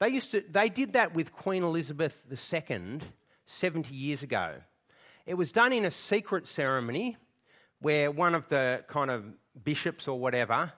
They, 0.01 0.11
used 0.11 0.33
to, 0.33 0.45
they 0.49 0.69
did 0.69 0.93
that 0.93 1.15
with 1.15 1.33
Queen 1.33 1.63
Elizabeth 1.63 2.27
II 2.31 3.01
70 3.47 3.95
years 3.95 4.23
ago. 4.23 4.57
It 5.25 5.35
was 5.35 5.51
done 5.51 5.73
in 5.73 5.87
a 5.87 5.91
secret 5.91 6.47
ceremony 6.47 7.17
where 7.81 8.11
one 8.11 8.35
of 8.35 8.49
the 8.49 8.85
kind 8.87 9.11
of 9.11 9.25
bishops 9.65 10.07
or 10.07 10.19
whatever 10.19 10.73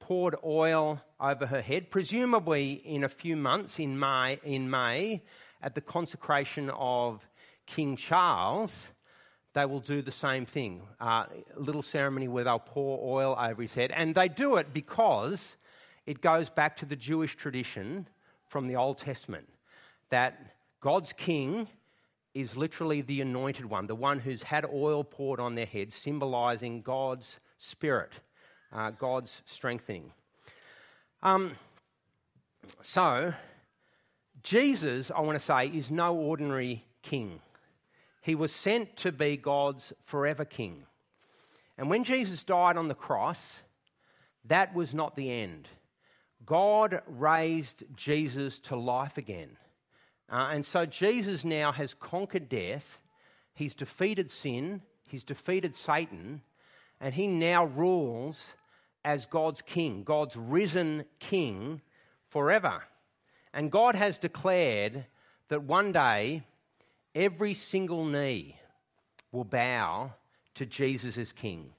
poured 0.00 0.36
oil 0.44 1.00
over 1.20 1.46
her 1.46 1.62
head, 1.62 1.90
presumably 1.90 2.72
in 2.72 3.04
a 3.04 3.08
few 3.08 3.36
months 3.36 3.78
in 3.78 3.98
May, 3.98 4.38
in 4.44 4.70
May 4.70 5.22
at 5.62 5.74
the 5.74 5.80
consecration 5.80 6.70
of 6.70 7.26
King 7.66 7.96
Charles 7.96 8.90
they 9.58 9.66
will 9.66 9.80
do 9.80 10.02
the 10.02 10.12
same 10.12 10.46
thing. 10.46 10.82
Uh, 11.00 11.24
a 11.56 11.60
little 11.60 11.82
ceremony 11.82 12.28
where 12.28 12.44
they'll 12.44 12.60
pour 12.60 13.00
oil 13.02 13.36
over 13.38 13.60
his 13.60 13.74
head. 13.74 13.90
And 13.90 14.14
they 14.14 14.28
do 14.28 14.56
it 14.56 14.72
because 14.72 15.56
it 16.06 16.20
goes 16.20 16.48
back 16.48 16.76
to 16.76 16.86
the 16.86 16.94
Jewish 16.94 17.34
tradition 17.34 18.06
from 18.46 18.68
the 18.68 18.76
Old 18.76 18.98
Testament 18.98 19.48
that 20.10 20.54
God's 20.80 21.12
king 21.12 21.66
is 22.34 22.56
literally 22.56 23.00
the 23.00 23.20
anointed 23.20 23.66
one, 23.66 23.88
the 23.88 23.96
one 23.96 24.20
who's 24.20 24.44
had 24.44 24.64
oil 24.64 25.02
poured 25.02 25.40
on 25.40 25.56
their 25.56 25.66
head, 25.66 25.92
symbolizing 25.92 26.82
God's 26.82 27.38
spirit, 27.58 28.12
uh, 28.72 28.90
God's 28.90 29.42
strengthening. 29.46 30.12
Um, 31.22 31.52
so, 32.82 33.34
Jesus, 34.42 35.10
I 35.10 35.20
want 35.20 35.38
to 35.38 35.44
say, 35.44 35.68
is 35.68 35.90
no 35.90 36.14
ordinary 36.14 36.84
king. 37.02 37.40
He 38.20 38.34
was 38.34 38.52
sent 38.52 38.96
to 38.98 39.12
be 39.12 39.36
God's 39.36 39.92
forever 40.04 40.44
king. 40.44 40.84
And 41.76 41.88
when 41.88 42.04
Jesus 42.04 42.42
died 42.42 42.76
on 42.76 42.88
the 42.88 42.94
cross, 42.94 43.62
that 44.44 44.74
was 44.74 44.92
not 44.92 45.16
the 45.16 45.30
end. 45.30 45.68
God 46.44 47.02
raised 47.06 47.84
Jesus 47.96 48.58
to 48.60 48.76
life 48.76 49.18
again. 49.18 49.56
Uh, 50.30 50.50
and 50.52 50.64
so 50.64 50.84
Jesus 50.84 51.44
now 51.44 51.72
has 51.72 51.94
conquered 51.94 52.48
death, 52.48 53.00
he's 53.54 53.74
defeated 53.74 54.30
sin, 54.30 54.82
he's 55.06 55.24
defeated 55.24 55.74
Satan, 55.74 56.42
and 57.00 57.14
he 57.14 57.26
now 57.26 57.64
rules 57.64 58.54
as 59.08 59.24
God's 59.24 59.62
king, 59.62 60.02
God's 60.04 60.36
risen 60.36 61.02
king 61.18 61.80
forever. 62.28 62.82
And 63.54 63.70
God 63.70 63.94
has 63.94 64.18
declared 64.18 65.06
that 65.48 65.62
one 65.62 65.92
day 65.92 66.42
every 67.14 67.54
single 67.54 68.04
knee 68.04 68.56
will 69.32 69.44
bow 69.44 70.12
to 70.56 70.66
Jesus 70.66 71.16
as 71.16 71.32
king. 71.32 71.70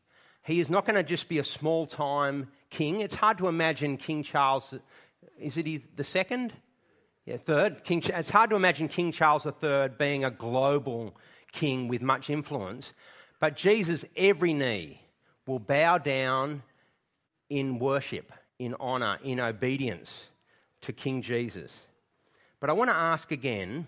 He 0.41 0.59
is 0.59 0.71
not 0.71 0.87
going 0.87 0.95
to 0.95 1.03
just 1.03 1.29
be 1.29 1.37
a 1.37 1.43
small 1.43 1.85
time 1.85 2.47
king. 2.71 3.01
It's 3.01 3.17
hard 3.17 3.37
to 3.37 3.47
imagine 3.47 3.97
King 3.97 4.23
Charles, 4.23 4.73
is 5.39 5.55
it 5.55 5.95
the 5.95 6.03
second? 6.03 6.51
Yeah, 7.27 7.37
third. 7.37 7.83
King, 7.83 8.01
it's 8.07 8.31
hard 8.31 8.49
to 8.49 8.55
imagine 8.55 8.87
King 8.87 9.11
Charles 9.11 9.45
III 9.45 9.89
being 9.99 10.25
a 10.25 10.31
global 10.31 11.15
king 11.51 11.89
with 11.89 12.01
much 12.01 12.31
influence. 12.31 12.91
But 13.39 13.55
Jesus, 13.55 14.03
every 14.17 14.55
knee 14.55 15.03
will 15.45 15.59
bow 15.59 15.99
down 15.99 16.63
in 17.49 17.79
worship, 17.79 18.31
in 18.57 18.75
honour, 18.75 19.19
in 19.23 19.39
obedience 19.39 20.27
to 20.81 20.93
King 20.93 21.21
Jesus. 21.21 21.77
But 22.59 22.69
I 22.69 22.73
want 22.73 22.89
to 22.89 22.95
ask 22.95 23.31
again 23.31 23.87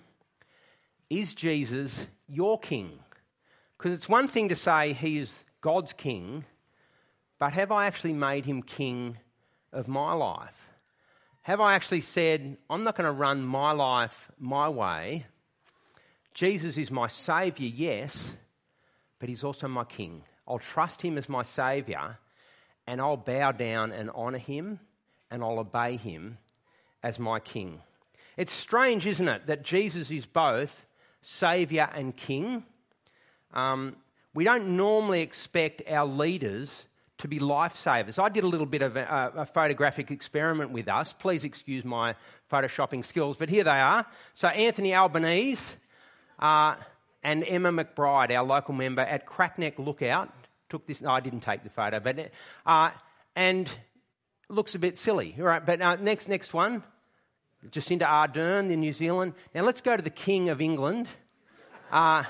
is 1.09 1.33
Jesus 1.33 2.07
your 2.29 2.57
king? 2.57 2.97
Because 3.77 3.91
it's 3.91 4.07
one 4.07 4.29
thing 4.29 4.47
to 4.47 4.55
say 4.55 4.93
he 4.93 5.17
is 5.17 5.43
God's 5.59 5.91
king, 5.91 6.45
but 7.37 7.51
have 7.51 7.69
I 7.71 7.85
actually 7.85 8.13
made 8.13 8.45
him 8.45 8.63
king 8.63 9.17
of 9.73 9.89
my 9.89 10.13
life? 10.13 10.69
Have 11.41 11.59
I 11.59 11.73
actually 11.73 12.01
said, 12.01 12.57
I'm 12.69 12.85
not 12.85 12.95
going 12.95 13.07
to 13.07 13.11
run 13.11 13.43
my 13.43 13.71
life 13.71 14.31
my 14.39 14.69
way? 14.69 15.25
Jesus 16.33 16.77
is 16.77 16.89
my 16.89 17.07
saviour, 17.07 17.69
yes, 17.75 18.37
but 19.19 19.27
he's 19.27 19.43
also 19.43 19.67
my 19.67 19.83
king. 19.83 20.23
I'll 20.47 20.59
trust 20.59 21.01
him 21.01 21.17
as 21.17 21.27
my 21.27 21.43
saviour 21.43 22.19
and 22.87 22.99
I'll 23.01 23.17
bow 23.17 23.51
down 23.51 23.91
and 23.91 24.09
honour 24.09 24.37
him 24.37 24.79
and 25.29 25.43
I'll 25.43 25.59
obey 25.59 25.97
him 25.97 26.37
as 27.03 27.17
my 27.19 27.39
king. 27.39 27.81
It's 28.37 28.51
strange, 28.51 29.07
isn't 29.07 29.27
it, 29.27 29.47
that 29.47 29.63
Jesus 29.63 30.11
is 30.11 30.25
both 30.25 30.85
Saviour 31.21 31.89
and 31.93 32.15
King. 32.15 32.63
Um, 33.53 33.95
we 34.33 34.43
don't 34.43 34.75
normally 34.75 35.21
expect 35.21 35.81
our 35.89 36.05
leaders 36.05 36.85
to 37.21 37.27
be 37.27 37.39
lifesavers. 37.39 38.17
I 38.17 38.29
did 38.29 38.43
a 38.43 38.47
little 38.47 38.65
bit 38.65 38.81
of 38.81 38.95
a, 38.95 39.31
a, 39.35 39.45
photographic 39.45 40.09
experiment 40.09 40.71
with 40.71 40.87
us. 40.87 41.13
Please 41.13 41.43
excuse 41.43 41.85
my 41.85 42.15
photoshopping 42.51 43.05
skills, 43.05 43.35
but 43.37 43.47
here 43.47 43.63
they 43.63 43.79
are. 43.79 44.07
So, 44.33 44.47
Anthony 44.47 44.95
Albanese 44.95 45.75
uh, 46.39 46.75
and 47.21 47.43
Emma 47.43 47.71
McBride, 47.71 48.35
our 48.35 48.43
local 48.43 48.73
member 48.73 49.03
at 49.03 49.27
Crackneck 49.27 49.77
Lookout, 49.77 50.33
took 50.71 50.87
this. 50.87 51.01
No, 51.01 51.11
I 51.11 51.19
didn't 51.19 51.41
take 51.41 51.63
the 51.63 51.69
photo, 51.69 51.99
but 51.99 52.31
uh, 52.65 52.89
and 53.35 53.69
looks 54.49 54.73
a 54.73 54.79
bit 54.79 54.97
silly. 54.97 55.35
All 55.37 55.45
right, 55.45 55.63
but 55.63 55.79
uh, 55.79 55.97
next 55.97 56.27
next 56.27 56.53
one. 56.53 56.83
Jacinda 57.69 58.07
Ardern 58.07 58.71
in 58.71 58.79
New 58.79 58.93
Zealand. 58.93 59.33
Now 59.53 59.61
let's 59.61 59.81
go 59.81 59.95
to 59.95 60.01
the 60.01 60.09
King 60.09 60.49
of 60.49 60.61
England. 60.61 61.07
Uh, 61.91 62.23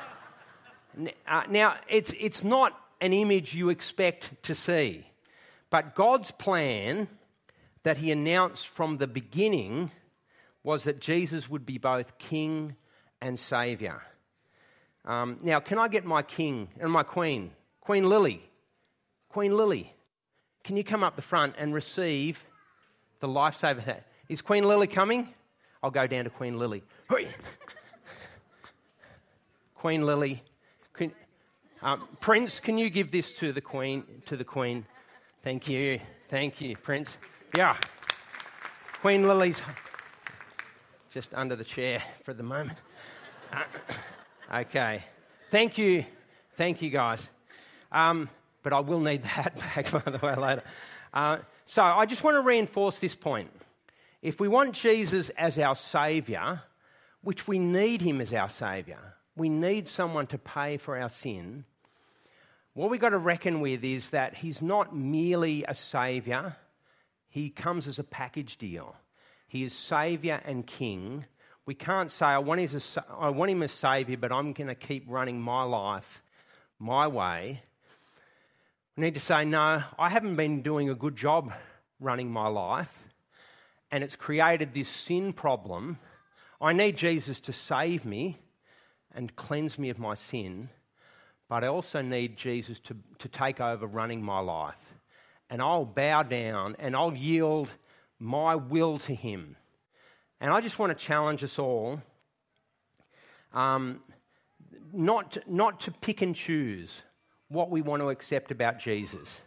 uh, 1.28 1.44
now, 1.50 1.76
it's, 1.88 2.14
it's 2.20 2.44
not 2.44 2.78
an 3.00 3.14
image 3.14 3.56
you 3.56 3.70
expect 3.70 4.44
to 4.44 4.56
see, 4.56 5.06
but 5.70 5.96
God's 5.96 6.32
plan 6.32 7.08
that 7.84 7.98
He 7.98 8.12
announced 8.12 8.68
from 8.68 8.98
the 8.98 9.08
beginning 9.08 9.92
was 10.64 10.84
that 10.84 11.00
Jesus 11.00 11.50
would 11.50 11.66
be 11.66 11.78
both 11.78 12.18
King 12.18 12.76
and 13.22 13.40
Saviour. 13.40 14.04
Um, 15.06 15.40
now, 15.42 15.60
can 15.60 15.80
I 15.80 15.88
get 15.88 16.06
my 16.06 16.22
King 16.22 16.68
and 16.80 16.92
my 16.92 17.04
Queen, 17.04 17.52
Queen 17.92 18.08
Lily? 18.08 18.42
Queen 19.28 19.58
Lily, 19.58 19.94
can 20.64 20.78
you 20.78 20.84
come 20.86 21.04
up 21.04 21.18
the 21.18 21.22
front 21.22 21.56
and 21.58 21.74
receive 21.74 22.46
the 23.20 23.28
lifesaver? 23.28 23.98
Is 24.30 24.42
Queen 24.42 24.64
Lily 24.64 24.88
coming? 24.88 25.28
I'll 25.84 25.92
go 25.92 26.08
down 26.08 26.24
to 26.24 26.30
Queen 26.30 26.58
Lily. 26.58 26.84
Queen 29.76 30.06
Lily. 30.06 30.42
Queen, 30.94 31.12
um, 31.82 32.08
Prince, 32.22 32.62
can 32.62 32.78
you 32.78 32.90
give 32.90 33.12
this 33.12 33.34
to 33.34 33.52
the 33.52 33.60
Queen? 33.60 34.06
To 34.28 34.38
the 34.38 34.46
Queen. 34.46 34.86
Thank 35.44 35.68
you. 35.68 36.00
Thank 36.30 36.62
you, 36.62 36.78
Prince. 36.78 37.18
Yeah. 37.58 37.76
Queen 39.02 39.28
Lily's 39.28 39.62
just 41.10 41.34
under 41.34 41.58
the 41.58 41.66
chair 41.66 42.02
for 42.24 42.34
the 42.34 42.44
moment. 42.44 42.78
Uh, 43.52 43.64
okay. 44.62 45.04
Thank 45.50 45.78
you. 45.78 46.06
Thank 46.56 46.82
you, 46.82 46.90
guys. 46.90 47.30
Um, 47.92 48.30
but 48.64 48.74
I 48.74 48.80
will 48.80 49.00
need 49.00 49.24
that 49.24 49.58
back, 49.76 49.92
by 49.92 50.12
the 50.12 50.20
way, 50.26 50.36
later. 50.36 50.64
Uh, 51.14 51.38
so 51.66 51.82
I 51.82 52.06
just 52.06 52.24
want 52.24 52.36
to 52.36 52.42
reinforce 52.42 53.00
this 53.00 53.16
point. 53.16 53.52
If 54.22 54.40
we 54.40 54.48
want 54.48 54.76
Jesus 54.76 55.30
as 55.32 55.58
our 55.58 55.76
Saviour, 55.76 56.62
which 57.22 57.48
we 57.48 57.60
need 57.60 58.02
Him 58.02 58.22
as 58.22 58.34
our 58.34 58.50
Saviour, 58.50 59.16
we 59.36 59.50
need 59.50 59.88
someone 59.88 60.28
to 60.28 60.38
pay 60.38 60.78
for 60.78 60.98
our 60.98 61.10
sin. 61.10 61.66
What 62.74 62.90
we've 62.90 63.02
got 63.02 63.10
to 63.10 63.18
reckon 63.18 63.62
with 63.62 63.84
is 63.84 64.12
that 64.12 64.36
He's 64.36 64.62
not 64.62 64.96
merely 64.96 65.66
a 65.68 65.74
Saviour, 65.74 66.56
He 67.30 67.50
comes 67.50 67.88
as 67.88 68.00
a 68.00 68.04
package 68.04 68.58
deal. 68.58 68.96
He 69.48 69.64
is 69.64 69.74
Saviour 69.74 70.40
and 70.46 70.66
King. 70.66 71.26
We 71.66 71.74
can't 71.74 72.10
say, 72.10 72.26
I 72.26 72.38
want, 72.38 72.62
him 72.62 72.76
as, 72.76 72.98
I 73.20 73.30
want 73.30 73.52
him 73.52 73.64
as 73.64 73.72
Saviour, 73.72 74.18
but 74.18 74.32
I'm 74.32 74.54
going 74.54 74.68
to 74.68 74.76
keep 74.76 75.04
running 75.08 75.42
my 75.42 75.64
life 75.64 76.24
my 76.80 77.08
way. 77.08 77.62
We 78.98 79.06
need 79.06 79.14
to 79.14 79.22
say, 79.22 79.46
no, 79.46 79.84
I 79.98 80.10
haven't 80.10 80.36
been 80.36 80.64
doing 80.64 80.90
a 80.90 80.96
good 80.96 81.16
job 81.16 81.54
running 82.02 82.30
my 82.30 82.48
life, 82.48 82.94
and 83.90 84.04
it's 84.04 84.18
created 84.18 84.74
this 84.74 84.90
sin 84.90 85.32
problem. 85.32 85.98
I 86.60 86.74
need 86.74 86.98
Jesus 86.98 87.40
to 87.42 87.54
save 87.54 88.04
me 88.04 88.38
and 89.16 89.34
cleanse 89.36 89.80
me 89.80 89.90
of 89.90 89.98
my 89.98 90.16
sin, 90.16 90.70
but 91.48 91.64
I 91.64 91.68
also 91.68 92.02
need 92.02 92.36
Jesus 92.36 92.80
to, 92.82 92.98
to 93.20 93.30
take 93.30 93.62
over 93.62 93.88
running 93.88 94.22
my 94.22 94.40
life. 94.40 94.94
And 95.50 95.62
I'll 95.62 95.86
bow 95.86 96.24
down 96.24 96.76
and 96.78 96.94
I'll 96.94 97.14
yield 97.14 97.70
my 98.20 98.56
will 98.56 99.00
to 99.00 99.16
Him. 99.16 99.56
And 100.42 100.52
I 100.52 100.60
just 100.60 100.80
want 100.80 100.98
to 100.98 101.06
challenge 101.06 101.46
us 101.46 101.58
all 101.58 102.02
um, 103.54 104.02
not, 104.92 105.38
not 105.48 105.80
to 105.82 105.92
pick 105.92 106.22
and 106.22 106.36
choose 106.36 107.02
what 107.52 107.70
we 107.70 107.82
want 107.82 108.02
to 108.02 108.10
accept 108.10 108.50
about 108.50 108.80
Jesus. 108.80 109.42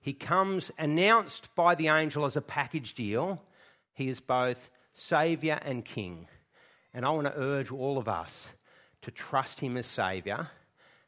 He 0.00 0.12
comes 0.12 0.70
announced 0.78 1.54
by 1.54 1.74
the 1.74 1.88
angel 1.88 2.24
as 2.24 2.36
a 2.36 2.42
package 2.42 2.94
deal. 2.94 3.40
He 3.92 4.08
is 4.08 4.20
both 4.20 4.70
Saviour 4.92 5.58
and 5.62 5.84
King. 5.84 6.26
And 6.92 7.06
I 7.06 7.10
want 7.10 7.26
to 7.26 7.38
urge 7.38 7.70
all 7.70 7.96
of 7.96 8.08
us 8.08 8.50
to 9.02 9.10
trust 9.10 9.60
Him 9.60 9.76
as 9.76 9.86
Saviour 9.86 10.48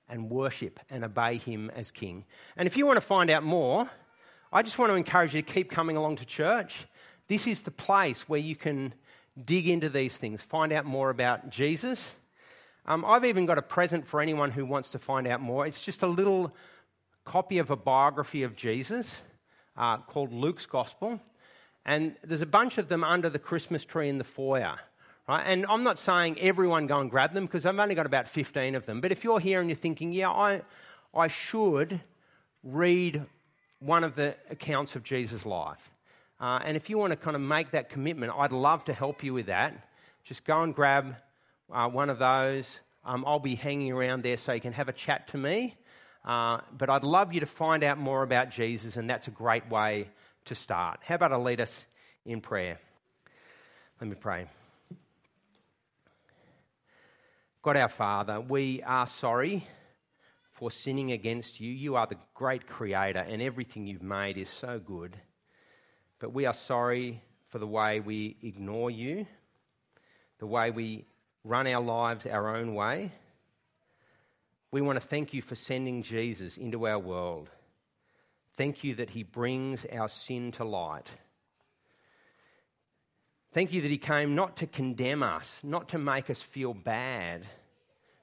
and 0.08 0.30
worship 0.30 0.78
and 0.88 1.04
obey 1.04 1.36
Him 1.36 1.70
as 1.74 1.90
King. 1.90 2.24
And 2.56 2.66
if 2.66 2.76
you 2.76 2.86
want 2.86 2.96
to 2.96 3.06
find 3.06 3.28
out 3.28 3.42
more, 3.42 3.90
I 4.52 4.62
just 4.62 4.78
want 4.78 4.90
to 4.92 4.96
encourage 4.96 5.34
you 5.34 5.42
to 5.42 5.52
keep 5.52 5.70
coming 5.70 5.96
along 5.96 6.16
to 6.16 6.24
church. 6.24 6.86
This 7.28 7.46
is 7.46 7.62
the 7.62 7.72
place 7.72 8.28
where 8.28 8.40
you 8.40 8.54
can 8.54 8.94
dig 9.42 9.68
into 9.68 9.88
these 9.88 10.16
things, 10.16 10.42
find 10.42 10.72
out 10.72 10.84
more 10.84 11.10
about 11.10 11.50
Jesus. 11.50 12.14
Um, 12.88 13.04
I've 13.04 13.24
even 13.24 13.46
got 13.46 13.58
a 13.58 13.62
present 13.62 14.06
for 14.06 14.20
anyone 14.20 14.52
who 14.52 14.64
wants 14.64 14.90
to 14.90 15.00
find 15.00 15.26
out 15.26 15.40
more. 15.40 15.66
It's 15.66 15.82
just 15.82 16.02
a 16.02 16.06
little 16.06 16.54
copy 17.24 17.58
of 17.58 17.70
a 17.70 17.76
biography 17.76 18.44
of 18.44 18.54
Jesus 18.54 19.18
uh, 19.76 19.98
called 19.98 20.32
Luke's 20.32 20.66
Gospel. 20.66 21.20
And 21.84 22.14
there's 22.22 22.42
a 22.42 22.46
bunch 22.46 22.78
of 22.78 22.88
them 22.88 23.02
under 23.02 23.28
the 23.28 23.40
Christmas 23.40 23.84
tree 23.84 24.08
in 24.08 24.18
the 24.18 24.24
foyer. 24.24 24.76
Right? 25.28 25.42
And 25.44 25.66
I'm 25.68 25.82
not 25.82 25.98
saying 25.98 26.38
everyone 26.38 26.86
go 26.86 27.00
and 27.00 27.10
grab 27.10 27.34
them 27.34 27.46
because 27.46 27.66
I've 27.66 27.76
only 27.76 27.96
got 27.96 28.06
about 28.06 28.28
15 28.28 28.76
of 28.76 28.86
them. 28.86 29.00
But 29.00 29.10
if 29.10 29.24
you're 29.24 29.40
here 29.40 29.60
and 29.60 29.68
you're 29.68 29.76
thinking, 29.76 30.12
yeah, 30.12 30.30
I, 30.30 30.62
I 31.12 31.26
should 31.26 32.00
read 32.62 33.24
one 33.80 34.04
of 34.04 34.14
the 34.14 34.36
accounts 34.48 34.94
of 34.94 35.02
Jesus' 35.02 35.44
life, 35.44 35.90
uh, 36.40 36.60
and 36.64 36.76
if 36.76 36.88
you 36.88 36.98
want 36.98 37.10
to 37.12 37.16
kind 37.16 37.34
of 37.34 37.42
make 37.42 37.72
that 37.72 37.88
commitment, 37.88 38.32
I'd 38.36 38.52
love 38.52 38.84
to 38.84 38.92
help 38.92 39.24
you 39.24 39.34
with 39.34 39.46
that. 39.46 39.88
Just 40.22 40.44
go 40.44 40.62
and 40.62 40.72
grab 40.72 41.16
uh, 41.72 41.88
one 41.88 42.10
of 42.10 42.18
those. 42.18 42.80
Um, 43.04 43.24
I'll 43.26 43.38
be 43.38 43.54
hanging 43.54 43.92
around 43.92 44.22
there 44.22 44.36
so 44.36 44.52
you 44.52 44.60
can 44.60 44.72
have 44.72 44.88
a 44.88 44.92
chat 44.92 45.28
to 45.28 45.38
me. 45.38 45.76
Uh, 46.24 46.58
but 46.76 46.90
I'd 46.90 47.04
love 47.04 47.32
you 47.32 47.40
to 47.40 47.46
find 47.46 47.84
out 47.84 47.98
more 47.98 48.22
about 48.22 48.50
Jesus, 48.50 48.96
and 48.96 49.08
that's 49.08 49.28
a 49.28 49.30
great 49.30 49.68
way 49.70 50.08
to 50.46 50.54
start. 50.54 51.00
How 51.04 51.14
about 51.14 51.32
I 51.32 51.36
lead 51.36 51.60
us 51.60 51.86
in 52.24 52.40
prayer? 52.40 52.80
Let 54.00 54.10
me 54.10 54.16
pray. 54.16 54.46
God 57.62 57.76
our 57.76 57.88
Father, 57.88 58.40
we 58.40 58.82
are 58.82 59.06
sorry 59.06 59.66
for 60.50 60.70
sinning 60.70 61.12
against 61.12 61.60
you. 61.60 61.70
You 61.70 61.96
are 61.96 62.06
the 62.06 62.16
great 62.34 62.66
creator, 62.66 63.20
and 63.20 63.40
everything 63.40 63.86
you've 63.86 64.02
made 64.02 64.36
is 64.36 64.48
so 64.48 64.78
good. 64.78 65.16
But 66.18 66.32
we 66.32 66.46
are 66.46 66.54
sorry 66.54 67.22
for 67.48 67.58
the 67.58 67.66
way 67.66 68.00
we 68.00 68.36
ignore 68.42 68.90
you, 68.90 69.26
the 70.38 70.46
way 70.46 70.70
we 70.70 71.06
run 71.46 71.66
our 71.68 71.82
lives 71.82 72.26
our 72.26 72.56
own 72.56 72.74
way. 72.74 73.12
We 74.72 74.80
want 74.80 75.00
to 75.00 75.06
thank 75.06 75.32
you 75.32 75.42
for 75.42 75.54
sending 75.54 76.02
Jesus 76.02 76.56
into 76.56 76.86
our 76.86 76.98
world. 76.98 77.48
Thank 78.56 78.82
you 78.82 78.96
that 78.96 79.10
he 79.10 79.22
brings 79.22 79.86
our 79.92 80.08
sin 80.08 80.52
to 80.52 80.64
light. 80.64 81.06
Thank 83.52 83.72
you 83.72 83.80
that 83.82 83.90
he 83.90 83.98
came 83.98 84.34
not 84.34 84.56
to 84.58 84.66
condemn 84.66 85.22
us, 85.22 85.60
not 85.62 85.90
to 85.90 85.98
make 85.98 86.28
us 86.30 86.42
feel 86.42 86.74
bad, 86.74 87.46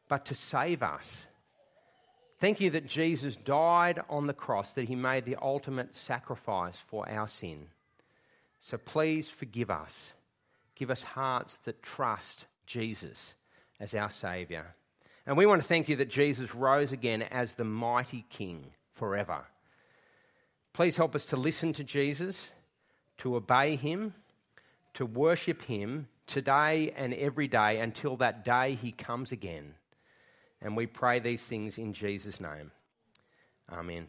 but 0.10 0.26
to 0.26 0.36
save 0.36 0.84
us. 0.84 1.26
Thank 2.40 2.60
you 2.60 2.72
that 2.72 2.88
Jesus 2.88 3.38
died 3.38 4.02
on 4.10 4.28
the 4.28 4.34
cross, 4.34 4.72
that 4.72 4.90
he 4.90 4.96
made 4.96 5.24
the 5.24 5.38
ultimate 5.42 5.96
sacrifice 5.96 6.76
for 6.88 7.10
our 7.10 7.28
sin. 7.28 7.68
So 8.60 8.78
please 8.78 9.30
forgive 9.30 9.72
us. 9.72 10.14
Give 10.76 10.92
us 10.92 11.04
hearts 11.04 11.58
that 11.64 11.82
trust 11.82 12.46
Jesus 12.74 13.36
as 13.80 13.94
our 13.94 14.10
Saviour. 14.10 14.76
And 15.28 15.38
we 15.38 15.46
want 15.46 15.62
to 15.62 15.68
thank 15.68 15.88
you 15.88 15.96
that 15.98 16.10
Jesus 16.10 16.56
rose 16.56 16.92
again 16.92 17.22
as 17.22 17.54
the 17.54 17.64
mighty 17.64 18.26
King 18.30 18.72
forever. 18.94 19.46
Please 20.74 20.96
help 20.96 21.14
us 21.14 21.26
to 21.28 21.38
listen 21.38 21.72
to 21.74 21.84
Jesus, 21.84 22.50
to 23.20 23.36
obey 23.36 23.76
him, 23.76 24.16
to 24.96 25.06
worship 25.06 25.62
him 25.62 26.08
today 26.26 26.92
and 26.98 27.14
every 27.14 27.48
day 27.48 27.80
until 27.80 28.18
that 28.18 28.44
day 28.44 28.74
he 28.74 28.92
comes 28.92 29.32
again. 29.32 29.76
And 30.60 30.76
we 30.76 30.88
pray 30.88 31.20
these 31.20 31.44
things 31.44 31.78
in 31.78 31.94
Jesus' 31.94 32.40
name. 32.40 32.72
Amen. 33.72 34.08